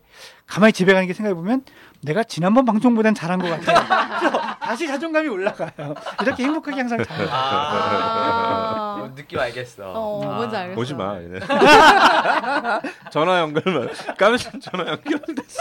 [0.48, 1.64] 가만히 집에 가는 게 생각해 보면
[2.02, 4.42] 내가 지난번 방송보단 잘한 것 같아요.
[4.62, 5.94] 다시 자존감이 올라가요.
[6.22, 7.28] 이렇게 행복하게 항상 잘.
[7.30, 9.02] 아.
[9.04, 9.12] 아.
[9.14, 9.92] 느낌 알겠어.
[9.94, 10.80] 어, 아, 뭔지 알겠어.
[10.80, 11.18] 오지 마.
[13.12, 15.60] 전화 연결만 까르신 전화 연결됐어.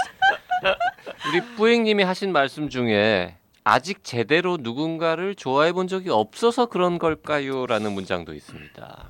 [1.28, 3.39] 우리 뿌잉님이 하신 말씀 중에
[3.70, 9.09] 아직 제대로 누군가를 좋아해 본 적이 없어서 그런 걸까요?라는 문장도 있습니다.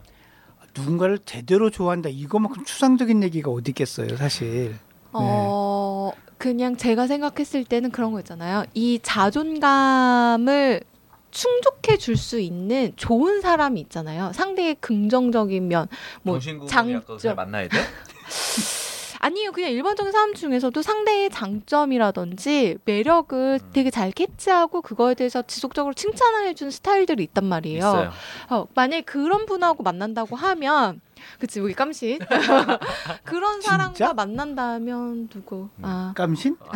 [0.77, 4.77] 누군가를 제대로 좋아한다 이거만큼 추상적인 얘기가 어디 있겠어요, 사실.
[5.12, 8.64] 어, 그냥 제가 생각했을 때는 그런 거 있잖아요.
[8.75, 10.83] 이 자존감을
[11.31, 14.33] 충족해 줄 수 있는 좋은 사람이 있잖아요.
[14.35, 15.88] 상대의 긍정적인 면,
[16.23, 17.35] 뭐 장점.
[17.35, 17.79] 만나야 돼?
[19.22, 23.70] 아니요, 그냥 일반적인 사람 중에서도 상대의 장점이라든지 매력을 음.
[23.72, 27.78] 되게 잘 캐치하고 그거에 대해서 지속적으로 칭찬을 해주는 스타일들이 있단 말이에요.
[27.78, 28.11] 있어요.
[28.48, 31.02] 어, 만약에 그런 분하고 만난다고 하면,
[31.38, 32.18] 그치, 우리 깜신.
[33.24, 34.14] 그런 사람과 진짜?
[34.14, 35.68] 만난다면 누구?
[35.83, 36.56] 아, 깜신?
[36.61, 36.72] 아,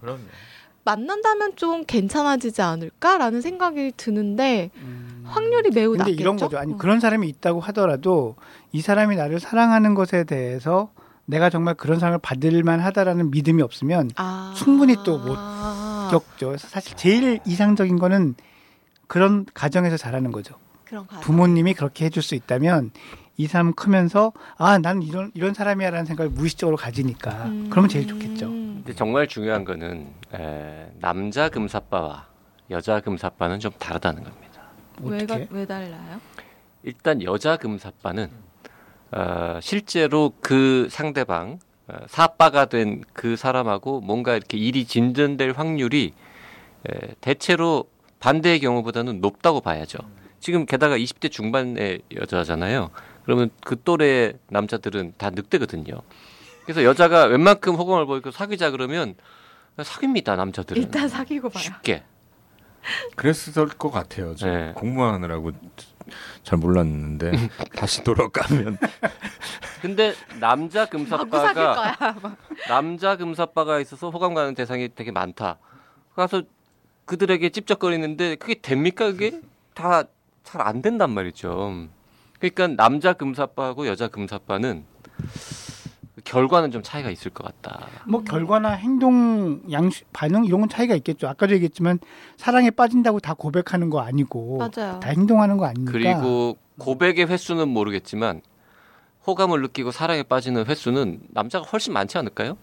[0.00, 0.18] 그럼요.
[0.84, 4.70] 만난다면 좀 괜찮아지지 않을까라는 생각이 드는데
[5.24, 6.20] 확률이 매우 근데 낮겠죠.
[6.20, 6.58] 이런 거죠.
[6.58, 6.76] 아니 어.
[6.76, 8.36] 그런 사람이 있다고 하더라도
[8.70, 10.90] 이 사람이 나를 사랑하는 것에 대해서
[11.26, 14.54] 내가 정말 그런 사랑을 받을 만 하다라는 믿음이 없으면 아.
[14.56, 15.36] 충분히 또 못
[16.10, 16.48] 겪죠.
[16.48, 18.34] 그래서 사실 제일 이상적인 거는
[19.06, 20.56] 그런 가정에서 자라는 거죠.
[21.22, 22.90] 부모님이 그렇게 해줄 수 있다면
[23.36, 27.68] 이 사람 크면서 아 나는 이런 이런 사람이야라는 생각을 무의식적으로 가지니까 음.
[27.70, 28.48] 그러면 제일 좋겠죠.
[28.48, 32.26] 근데 정말 중요한 거는 에, 남자 금사빠와
[32.70, 34.62] 여자 금사빠는 좀 다르다는 겁니다.
[35.00, 35.38] 왜가?
[35.50, 36.20] 왜 달라요?
[36.84, 38.28] 일단 여자 금사빠는
[39.14, 46.12] 어, 실제로 그 상대방 어, 사빠가 된 그 사람하고 뭔가 이렇게 일이 진전될 확률이
[46.88, 47.84] 에, 대체로
[48.20, 49.98] 반대의 경우보다는 높다고 봐야죠.
[50.40, 52.90] 지금 게다가 20대 중반의 여자잖아요.
[53.24, 55.94] 그러면 그 또래 남자들은 다 늑대거든요.
[56.64, 59.14] 그래서 여자가 웬만큼 호감을 보이고 사귀자 그러면
[59.82, 61.62] 사귀입니다 남자들은 일단 사귀고 봐요.
[61.62, 62.02] 쉽게.
[63.16, 64.34] 그랬을 것 같아요.
[64.34, 64.72] 저 네.
[64.74, 65.52] 공부하느라고
[66.42, 67.32] 잘 몰랐는데
[67.76, 68.78] 다시 돌아가면
[69.82, 72.26] 근데 남자 사귈 금사빠가.
[72.68, 75.58] 남자 금사빠가 있어서 호감 가는 대상이 되게 많다.
[76.16, 76.42] 가서
[77.04, 79.06] 그들에게 찝쩍거리는데 그게 됩니까?
[79.12, 79.40] 그게
[79.74, 80.04] 다
[80.44, 81.88] 잘 안 된단 말이죠.
[82.38, 84.84] 그러니까 남자 금사빠하고 여자 금사빠는
[86.34, 87.86] 결과는 좀 차이가 있을 것 같다.
[88.06, 91.28] 뭐 결과나 행동 양 반응 이런 건 차이가 있겠죠.
[91.28, 92.00] 아까도 얘기했지만
[92.36, 94.98] 사랑에 빠진다고 다 고백하는 거 아니고 맞아요.
[94.98, 95.92] 다 행동하는 거 아니니까.
[95.92, 98.42] 그리고 고백의 횟수는 모르겠지만
[99.28, 102.56] 호감을 느끼고 사랑에 빠지는 횟수는 남자가 훨씬 많지 않을까요?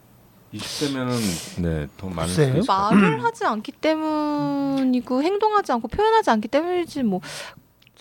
[0.52, 2.62] 20대면은 네더 많을 수 같아요.
[2.68, 7.20] 말을 하지 않기 때문이고 행동하지 않고 표현하지 않기 때문이지 뭐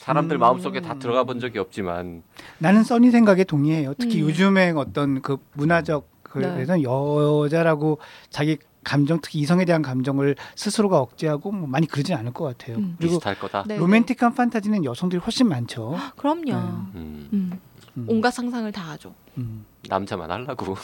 [0.02, 0.40] 사람들 음.
[0.40, 2.24] 마음속에 다 들어가 본 적이 없지만
[2.58, 3.94] 나는 써니 생각에 동의해요.
[4.00, 4.30] 특히 음.
[4.30, 6.52] 요즘에 어떤 그 문화적 네.
[6.54, 12.46] 그래서 여자라고 자기 감정 특히 이성에 대한 감정을 스스로가 억제하고 뭐 많이 그러진 않을 것
[12.46, 12.78] 같아요.
[12.78, 12.96] 음.
[12.98, 13.66] 그리고 비슷할 거다.
[13.68, 15.92] 네, 로맨틱한 판타지는 여성들이 훨씬 많죠.
[15.92, 16.00] 네.
[16.18, 16.52] 그럼요.
[16.96, 17.60] 음, 음.
[17.98, 18.06] 음.
[18.10, 19.14] 온갖 상상을 다 하죠.
[19.38, 19.66] 음.
[19.88, 20.76] 남자만 하려고.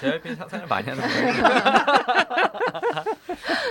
[0.00, 1.32] JYP 상상을 많이 하는 거예요.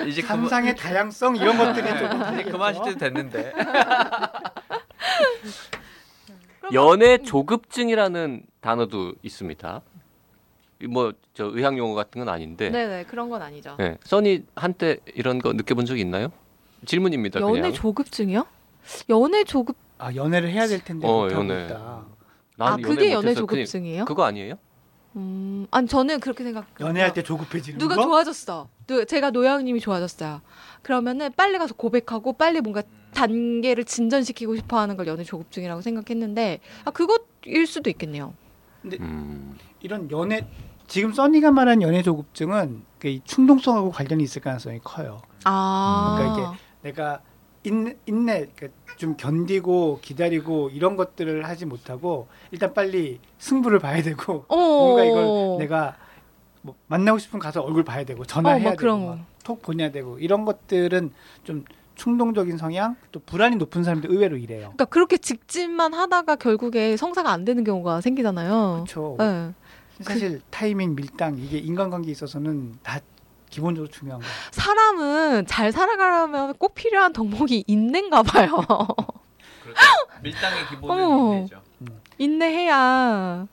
[0.07, 3.53] 이제 그만, 상상의 다양성 이런 것들이 조금 이제 그만 하실 때도 됐는데.
[6.73, 9.81] 연애 조급증이라는 단어도 있습니다.
[10.89, 12.69] 뭐 저 의학 용어 같은 건 아닌데.
[12.69, 12.85] 네.
[12.87, 13.77] 네네 그런 건 아니죠.
[14.03, 16.29] 써니 한때 이런 거 느껴본 적이 있나요?
[16.85, 17.39] 질문입니다.
[17.39, 17.73] 연애 그냥.
[17.73, 18.45] 조급증이요?
[19.09, 21.65] 연애 조급 아 연애를 해야 될 텐데 어, 연애.
[21.65, 21.75] 있다.
[21.77, 22.05] 아
[22.57, 24.05] 나는 그게 연애 조급증이에요?
[24.05, 24.55] 그거 아니에요?
[25.15, 26.67] 음, 아니 저는 그렇게 생각.
[26.79, 28.03] 연애할 때 조급해지는 누가 거?
[28.03, 28.69] 좋아졌어.
[28.91, 30.41] 누, 제가 노영님이 좋아졌어요.
[30.81, 36.91] 그러면은 빨리 가서 고백하고 빨리 뭔가 단계를 진전시키고 싶어 하는 걸 연애 조급증이라고 생각했는데 아
[36.91, 38.33] 그것일 수도 있겠네요.
[38.99, 39.57] 음.
[39.81, 40.47] 이런 연애
[40.87, 45.21] 지금 써니가 말한 연애 조급증은 그이 충동성하고 관련이 있을 가능성이 커요.
[45.45, 47.21] 아 그러니까 내가
[47.63, 54.55] 인, 인내 그좀 견디고 기다리고 이런 것들을 하지 못하고 일단 빨리 승부를 봐야 되고 어,
[54.55, 55.95] 뭔가 이걸 내가
[56.61, 60.45] 뭐 만나고 싶으면 가서 얼굴 봐야 되고 전화해야 어, 막 되고 막톡 보내야 되고 이런
[60.45, 61.11] 것들은
[61.43, 64.59] 좀 충동적인 성향 또 불안이 높은 사람들 의외로 이래요.
[64.61, 68.83] 그러니까 그렇게 직진만 하다가 결국에 성사가 안 되는 경우가 생기잖아요.
[68.85, 69.15] 그렇죠.
[69.19, 69.53] 네.
[70.01, 72.99] 사실 타이밍 밀당 이게 인간관계에 있어서는 다
[73.51, 74.33] 기본적으로 중요한 거예요.
[74.51, 78.65] 사람은 잘 살아가려면 꼭 필요한 덕목이 있는가 봐요.
[79.61, 79.81] 그렇죠.
[80.23, 81.33] 밀당의 기본은 어머.
[81.35, 81.61] 인내죠.
[82.17, 83.47] 인내해야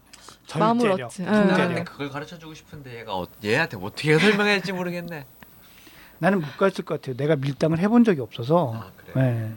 [0.56, 1.24] 마음을 절제력, 얻지.
[1.24, 1.84] 통제력.
[1.84, 5.26] 그걸 가르쳐 주고 싶은데 얘가 어, 얘한테 어떻게 설명해야 할지 모르겠네.
[6.20, 7.16] 나는 못 갔을 것 같아요.
[7.16, 9.12] 내가 밀당을 해본 적이 없어서 아 그래.
[9.30, 9.54] 네.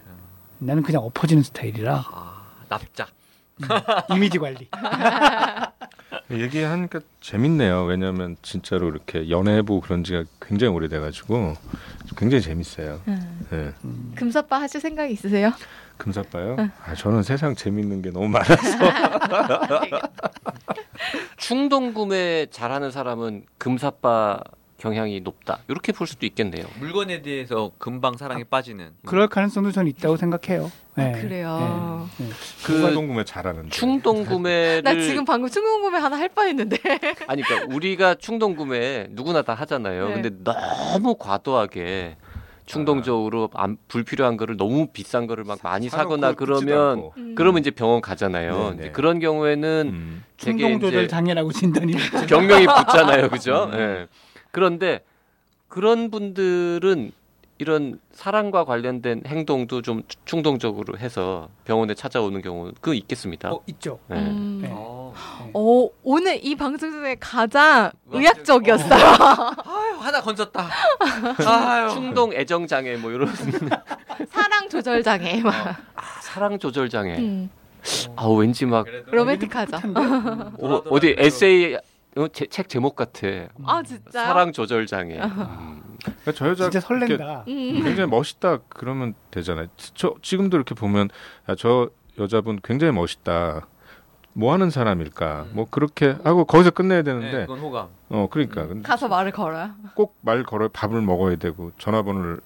[0.60, 3.10] 나는 그냥 엎어지는 스타일이라 아 납작.
[4.16, 4.68] 이미지 관리.
[6.32, 7.84] 얘기하니까 재밌네요.
[7.86, 11.56] 왜냐하면 진짜로 이렇게 연애해보고 그런 지가 굉장히 오래돼가지고
[12.18, 13.02] 굉장히 재밌어요.
[13.08, 13.48] 음.
[13.54, 13.74] 예.
[14.16, 15.52] 금사빠 하실 생각 있으세요?
[16.02, 16.58] 금사빠요?
[16.84, 18.56] 아, 저는 세상 재밌는 게 너무 많아서
[21.38, 24.40] 충동 구매 잘하는 사람은 금사빠
[24.78, 25.60] 경향이 높다.
[25.68, 26.66] 이렇게 볼 수도 있겠네요.
[26.80, 28.94] 물건에 대해서 금방 사랑에 빠지는.
[29.06, 30.72] 그럴 가능성도 저는 있다고 생각해요.
[30.96, 31.14] 네.
[31.14, 32.10] 아, 그래요.
[32.18, 32.26] 네.
[32.26, 32.32] 네.
[32.66, 36.78] 그 공간동구매 잘하는데 충동 구매를 나 지금 방금 충동 구매 하나 할 뻔했는데.
[37.28, 40.08] 아니 그러니까 우리가 충동 구매 누구나 다 하잖아요.
[40.08, 40.14] 네.
[40.16, 42.18] 근데 너무 과도하게
[42.66, 47.12] 충동적으로 안, 불필요한 거를 너무 비싼 거를 막 많이 사거나 그러면.
[47.18, 47.36] 음.
[47.36, 48.54] 그러면 이제 병원 가잖아요.
[48.54, 48.76] 네, 네.
[48.84, 50.24] 이제 그런 경우에는 음.
[50.38, 51.94] 되게 충동 조절 이제 장애라고 진단이.
[52.28, 53.70] 경명이 붙잖아요, 그죠?
[53.74, 53.80] 음.
[53.80, 54.08] 예.
[54.52, 55.04] 그런데
[55.68, 57.12] 그런 분들은
[57.62, 63.52] 이런 사랑과 관련된 행동도 좀 충동적으로 해서 병원에 찾아오는 경우 그 있겠습니다.
[63.52, 64.00] 어, 있죠.
[64.10, 64.16] 예.
[64.16, 64.60] 음.
[64.64, 64.70] 네.
[64.72, 65.14] 어.
[65.54, 69.06] 어, 오늘 이 방송 중에 가장 의학적- 의학적이었어요.
[69.64, 70.70] 아유 하나 건졌다.
[71.46, 71.90] 아유.
[71.92, 73.30] 충동 애정 장애 뭐 이런
[74.32, 75.54] 사랑 조절 장애 막.
[76.24, 77.20] 사랑 조절 장애.
[77.20, 77.52] 음.
[78.16, 79.78] 아 왠지 막 로맨틱하죠.
[80.60, 81.78] 어, 어디 에세이
[82.18, 83.28] 어, 제, 책 제목 같아.
[83.66, 84.26] 아 진짜.
[84.26, 85.18] 사랑 조절 장애.
[85.22, 85.82] 음.
[86.04, 87.46] 그러니까 저 여자 진짜 설렌다.
[87.48, 87.84] 음.
[87.84, 89.68] 굉장히 멋있다 그러면 되잖아요.
[89.94, 91.10] 저 지금도 이렇게 보면
[91.50, 93.68] 야, 저 여자분 굉장히 멋있다.
[94.34, 95.48] 뭐 하는 사람일까?
[95.52, 97.88] 뭐 그렇게 하고 거기서 끝내야 네, 되는데 그건 호감.
[98.10, 99.72] 어 그러니까 근데 가서 말을 걸어요.
[99.96, 102.40] 꼭 말 걸어 밥을 먹어야 되고 전화번호를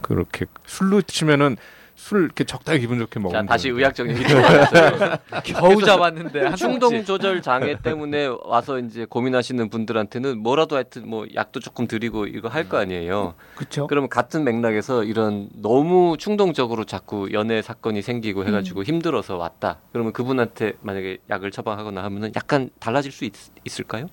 [0.00, 1.56] 그렇게 술로 치면은
[1.94, 3.68] 술 이렇게 적당히 기분 좋게 자, 먹으면 다시.
[3.68, 4.22] 의학적 얘기.
[5.44, 7.04] 겨우 잡았는데 한 충동.
[7.04, 12.62] 조절 장애 때문에 와서 이제 고민하시는 분들한테는 뭐라도 하여튼 뭐 약도 조금 드리고 이거 할
[12.68, 13.34] 거 아니에요.
[13.56, 13.86] 그렇죠.
[13.88, 19.78] 그러면 같은 맥락에서 이런 너무 충동적으로 자꾸 연애 사건이 생기고 해가지고 힘들어서 왔다.
[19.92, 23.32] 그러면 그분한테 만약에 약을 처방하거나 하면은 약간 달라질 수 있,
[23.78, 24.06] 을까요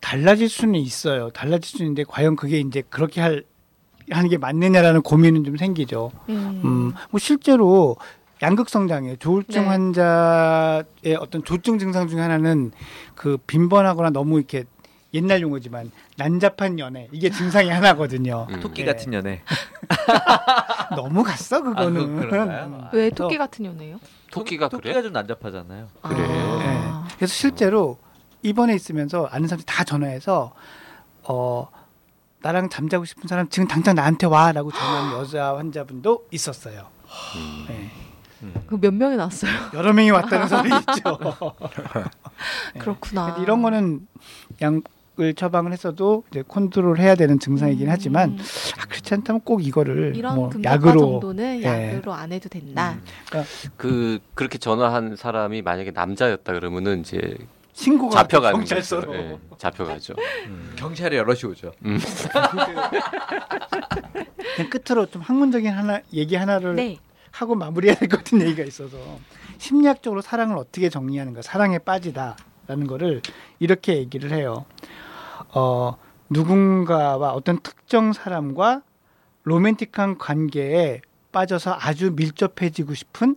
[0.00, 1.30] 달라질 수는 있어요.
[1.30, 3.44] 달라질 수 있는데 과연 그게 이제 그렇게 할
[4.10, 6.12] 하는 게 맞느냐라는 고민은 좀 생기죠.
[6.28, 6.60] 음.
[6.64, 7.96] 음, 뭐 실제로
[8.42, 9.68] 양극성 장애, 조울증 네.
[9.68, 12.70] 환자의 어떤 조증 증상 중에 하나는
[13.14, 14.64] 그 빈번하거나 너무 이렇게
[15.14, 18.46] 옛날 용어지만 난잡한 연애 이게 증상이 하나거든요.
[18.50, 18.60] 음.
[18.60, 18.92] 토끼 네.
[18.92, 19.40] 같은 연애.
[20.94, 22.00] 너무 갔어 그거는.
[22.02, 22.88] 아, 그- 그런가요?
[22.92, 23.98] 왜 토끼 같은 연애요?
[24.30, 24.90] 토끼가 토, 그래?
[24.92, 25.88] 토끼가 좀 난잡하잖아요.
[26.02, 26.16] 그래.
[26.28, 26.58] 아.
[27.08, 27.14] 네.
[27.16, 27.98] 그래서 실제로
[28.42, 30.52] 입원해 있으면서 아는 사람들 다 전화해서
[31.22, 31.68] 어
[32.46, 36.86] 나랑 잠자고 싶은 사람 지금 당장 나한테 와라고 전화한 여자 환자분도 있었어요.
[37.34, 37.66] 음.
[37.68, 37.90] 네.
[38.68, 39.50] 그몇 명이 나왔어요?
[39.74, 41.18] 여러 명이 왔다는 소리 있죠.
[42.74, 42.78] 네.
[42.78, 43.38] 그렇구나.
[43.40, 44.06] 이런 거는
[44.62, 47.90] 약을 처방을 했어도 이제 컨트롤 해야 되는 증상이긴 음.
[47.90, 48.38] 하지만
[48.78, 51.94] 아, 그렇지 않다면 꼭 이거를 이런 뭐 약으로 정도는 예.
[51.94, 52.96] 약으로 안 해도 된다.
[53.76, 57.36] 그 그렇게 전화한 사람이 만약에 남자였다 그러면은 이제
[57.76, 59.14] 신고가 잡혀가는 경찰서로.
[59.14, 60.14] 예, 잡혀가죠.
[60.76, 61.72] 경찰에 여럿이 오죠.
[64.56, 66.98] 그냥 끝으로 좀 학문적인 하나 얘기 하나를 네.
[67.32, 68.96] 하고 마무리해야 될 것 같은 얘기가 있어서
[69.58, 73.20] 심리학적으로 사랑을 어떻게 정리하는가 사랑에 빠지다라는 거를
[73.58, 74.64] 이렇게 얘기를 해요.
[75.54, 75.98] 어,
[76.30, 78.80] 누군가와 어떤 특정 사람과
[79.42, 83.36] 로맨틱한 관계에 빠져서 아주 밀접해지고 싶은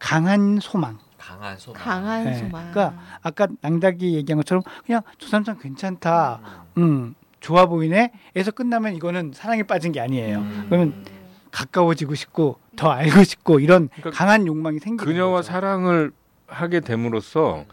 [0.00, 0.98] 강한 소망.
[1.28, 1.82] 강한 소망.
[1.82, 2.34] 강한 네.
[2.38, 2.70] 소망.
[2.70, 6.40] 그러니까 아까 낭닥이 얘기한 것처럼 그냥 저 참 괜찮다.
[6.78, 6.82] 음.
[6.82, 8.12] 음, 좋아 보이네.
[8.34, 10.38] 에서 끝나면 이거는 사랑에 빠진 게 아니에요.
[10.38, 10.66] 음.
[10.70, 11.04] 그러면
[11.50, 15.52] 가까워지고 싶고 더 알고 싶고 이런 그러니까 강한 욕망이 생기는 그녀와 거죠.
[15.52, 16.12] 사랑을
[16.46, 17.66] 하게 됨으로써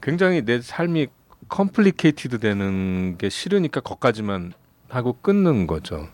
[0.00, 1.08] 굉장히 내 삶이
[1.48, 4.52] complicated 되는 게 싫으니까 거기까지만
[4.88, 6.08] 하고 끊는 거죠.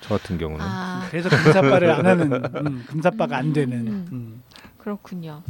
[0.00, 0.64] 저 같은 경우는.
[0.64, 4.42] 아, 그래서 금사빠를 안 하는 음, 금사빠가 안 되는 음.
[4.78, 4.80] 음.
[4.82, 5.42] 그렇군요.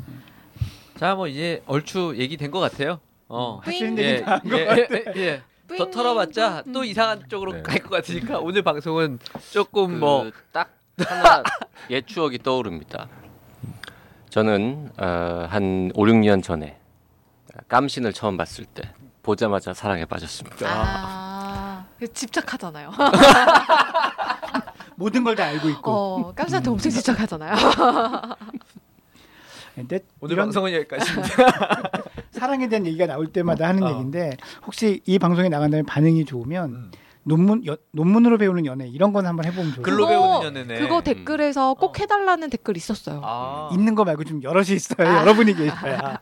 [0.99, 3.01] 자, 뭐 이제 얼추 얘기된 것 같아요.
[3.29, 3.61] 어.
[3.63, 4.95] 할수 있는 예, 얘기 다한 것 예, 같아.
[5.17, 5.77] 예, 예.
[5.77, 7.63] 더 털어봤자 또 이상한 쪽으로 네.
[7.63, 9.19] 갈것 같으니까 오늘 방송은
[9.53, 11.43] 조금 뭐 그딱 하나
[11.91, 13.07] 옛 추억이 떠오릅니다.
[14.31, 16.79] 저는 어, 한 5, 6년 전에
[17.69, 20.67] 깜신을 처음 봤을 때 보자마자 사랑에 빠졌습니다.
[20.71, 22.91] 아, 그 집착하잖아요.
[24.97, 25.91] 모든 걸 다 알고 있고.
[25.91, 27.55] 어, 깜짝한테 엄청 집착하잖아요.
[29.79, 31.11] 근데 오늘 이런 방송은 여기까지.
[32.31, 33.91] 사랑에 대한 얘기가 나올 때마다 하는 어.
[33.91, 34.37] 얘기인데
[34.67, 36.91] 혹시 이 방송에 나간 다음에 반응이 좋으면 음.
[37.29, 40.21] 논문 여, 논문으로 배우는 연애 이런 건 한번 해보면 좋을 것 글로 같아요.
[40.23, 40.81] 그거- 배우는 연애네.
[40.81, 43.21] 그거 댓글에서 꼭 해달라는 댓글 있었어요.
[43.23, 43.69] 아.
[43.73, 45.07] 있는 거 말고 좀 여럿이 있어요.
[45.07, 45.21] 아.
[45.21, 46.19] 여러분이 계셔야.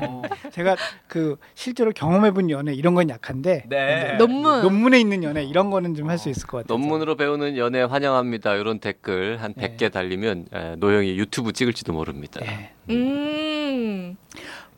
[0.00, 0.22] 어.
[0.52, 4.16] 제가 그 실제로 경험해본 연애 이런 건 약한데 네.
[4.16, 4.62] 논문.
[4.62, 6.78] 논문에 있는 연애 이런 거는 좀 할 수 있을 것 같아요.
[6.78, 8.54] 논문으로 배우는 연애 환영합니다.
[8.54, 9.76] 이런 댓글 한 네.
[9.76, 12.40] 100개 달리면 에, 노영이 유튜브 찍을지도 모릅니다.
[12.40, 12.72] 네.
[12.90, 14.16] 음,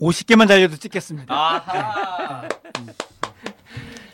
[0.00, 1.32] 50개만 달려도 찍겠습니다.
[1.32, 2.48] 아하.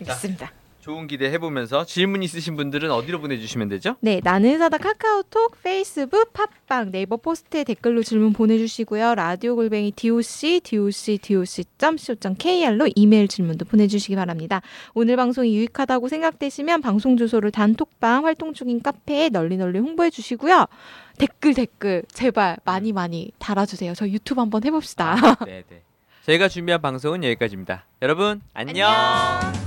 [0.00, 0.50] 알겠습니다.
[0.84, 3.96] 좋은 기대 해보면서 질문 있으신 분들은 어디로 보내주시면 되죠?
[4.00, 9.14] 네, 나는 의사다 카카오톡, 페이스북, 팟빵, 네이버 포스트에 댓글로 질문 보내주시고요.
[9.14, 14.60] 라디오 골뱅이 doc, doc, doc.co.kr로 이메일 질문도 보내주시기 바랍니다.
[14.92, 20.66] 오늘 방송이 유익하다고 생각되시면 방송 주소를 단톡방 활동 중인 카페에 널리 널리 홍보해 주시고요.
[21.16, 23.94] 댓글 댓글 제발 많이 많이 달아주세요.
[23.94, 25.16] 저 유튜브 한번 해봅시다.
[25.46, 25.82] 네, 네.
[26.26, 27.86] 저희가 준비한 방송은 여기까지입니다.
[28.02, 28.90] 여러분 안녕.
[28.90, 29.63] 안녕.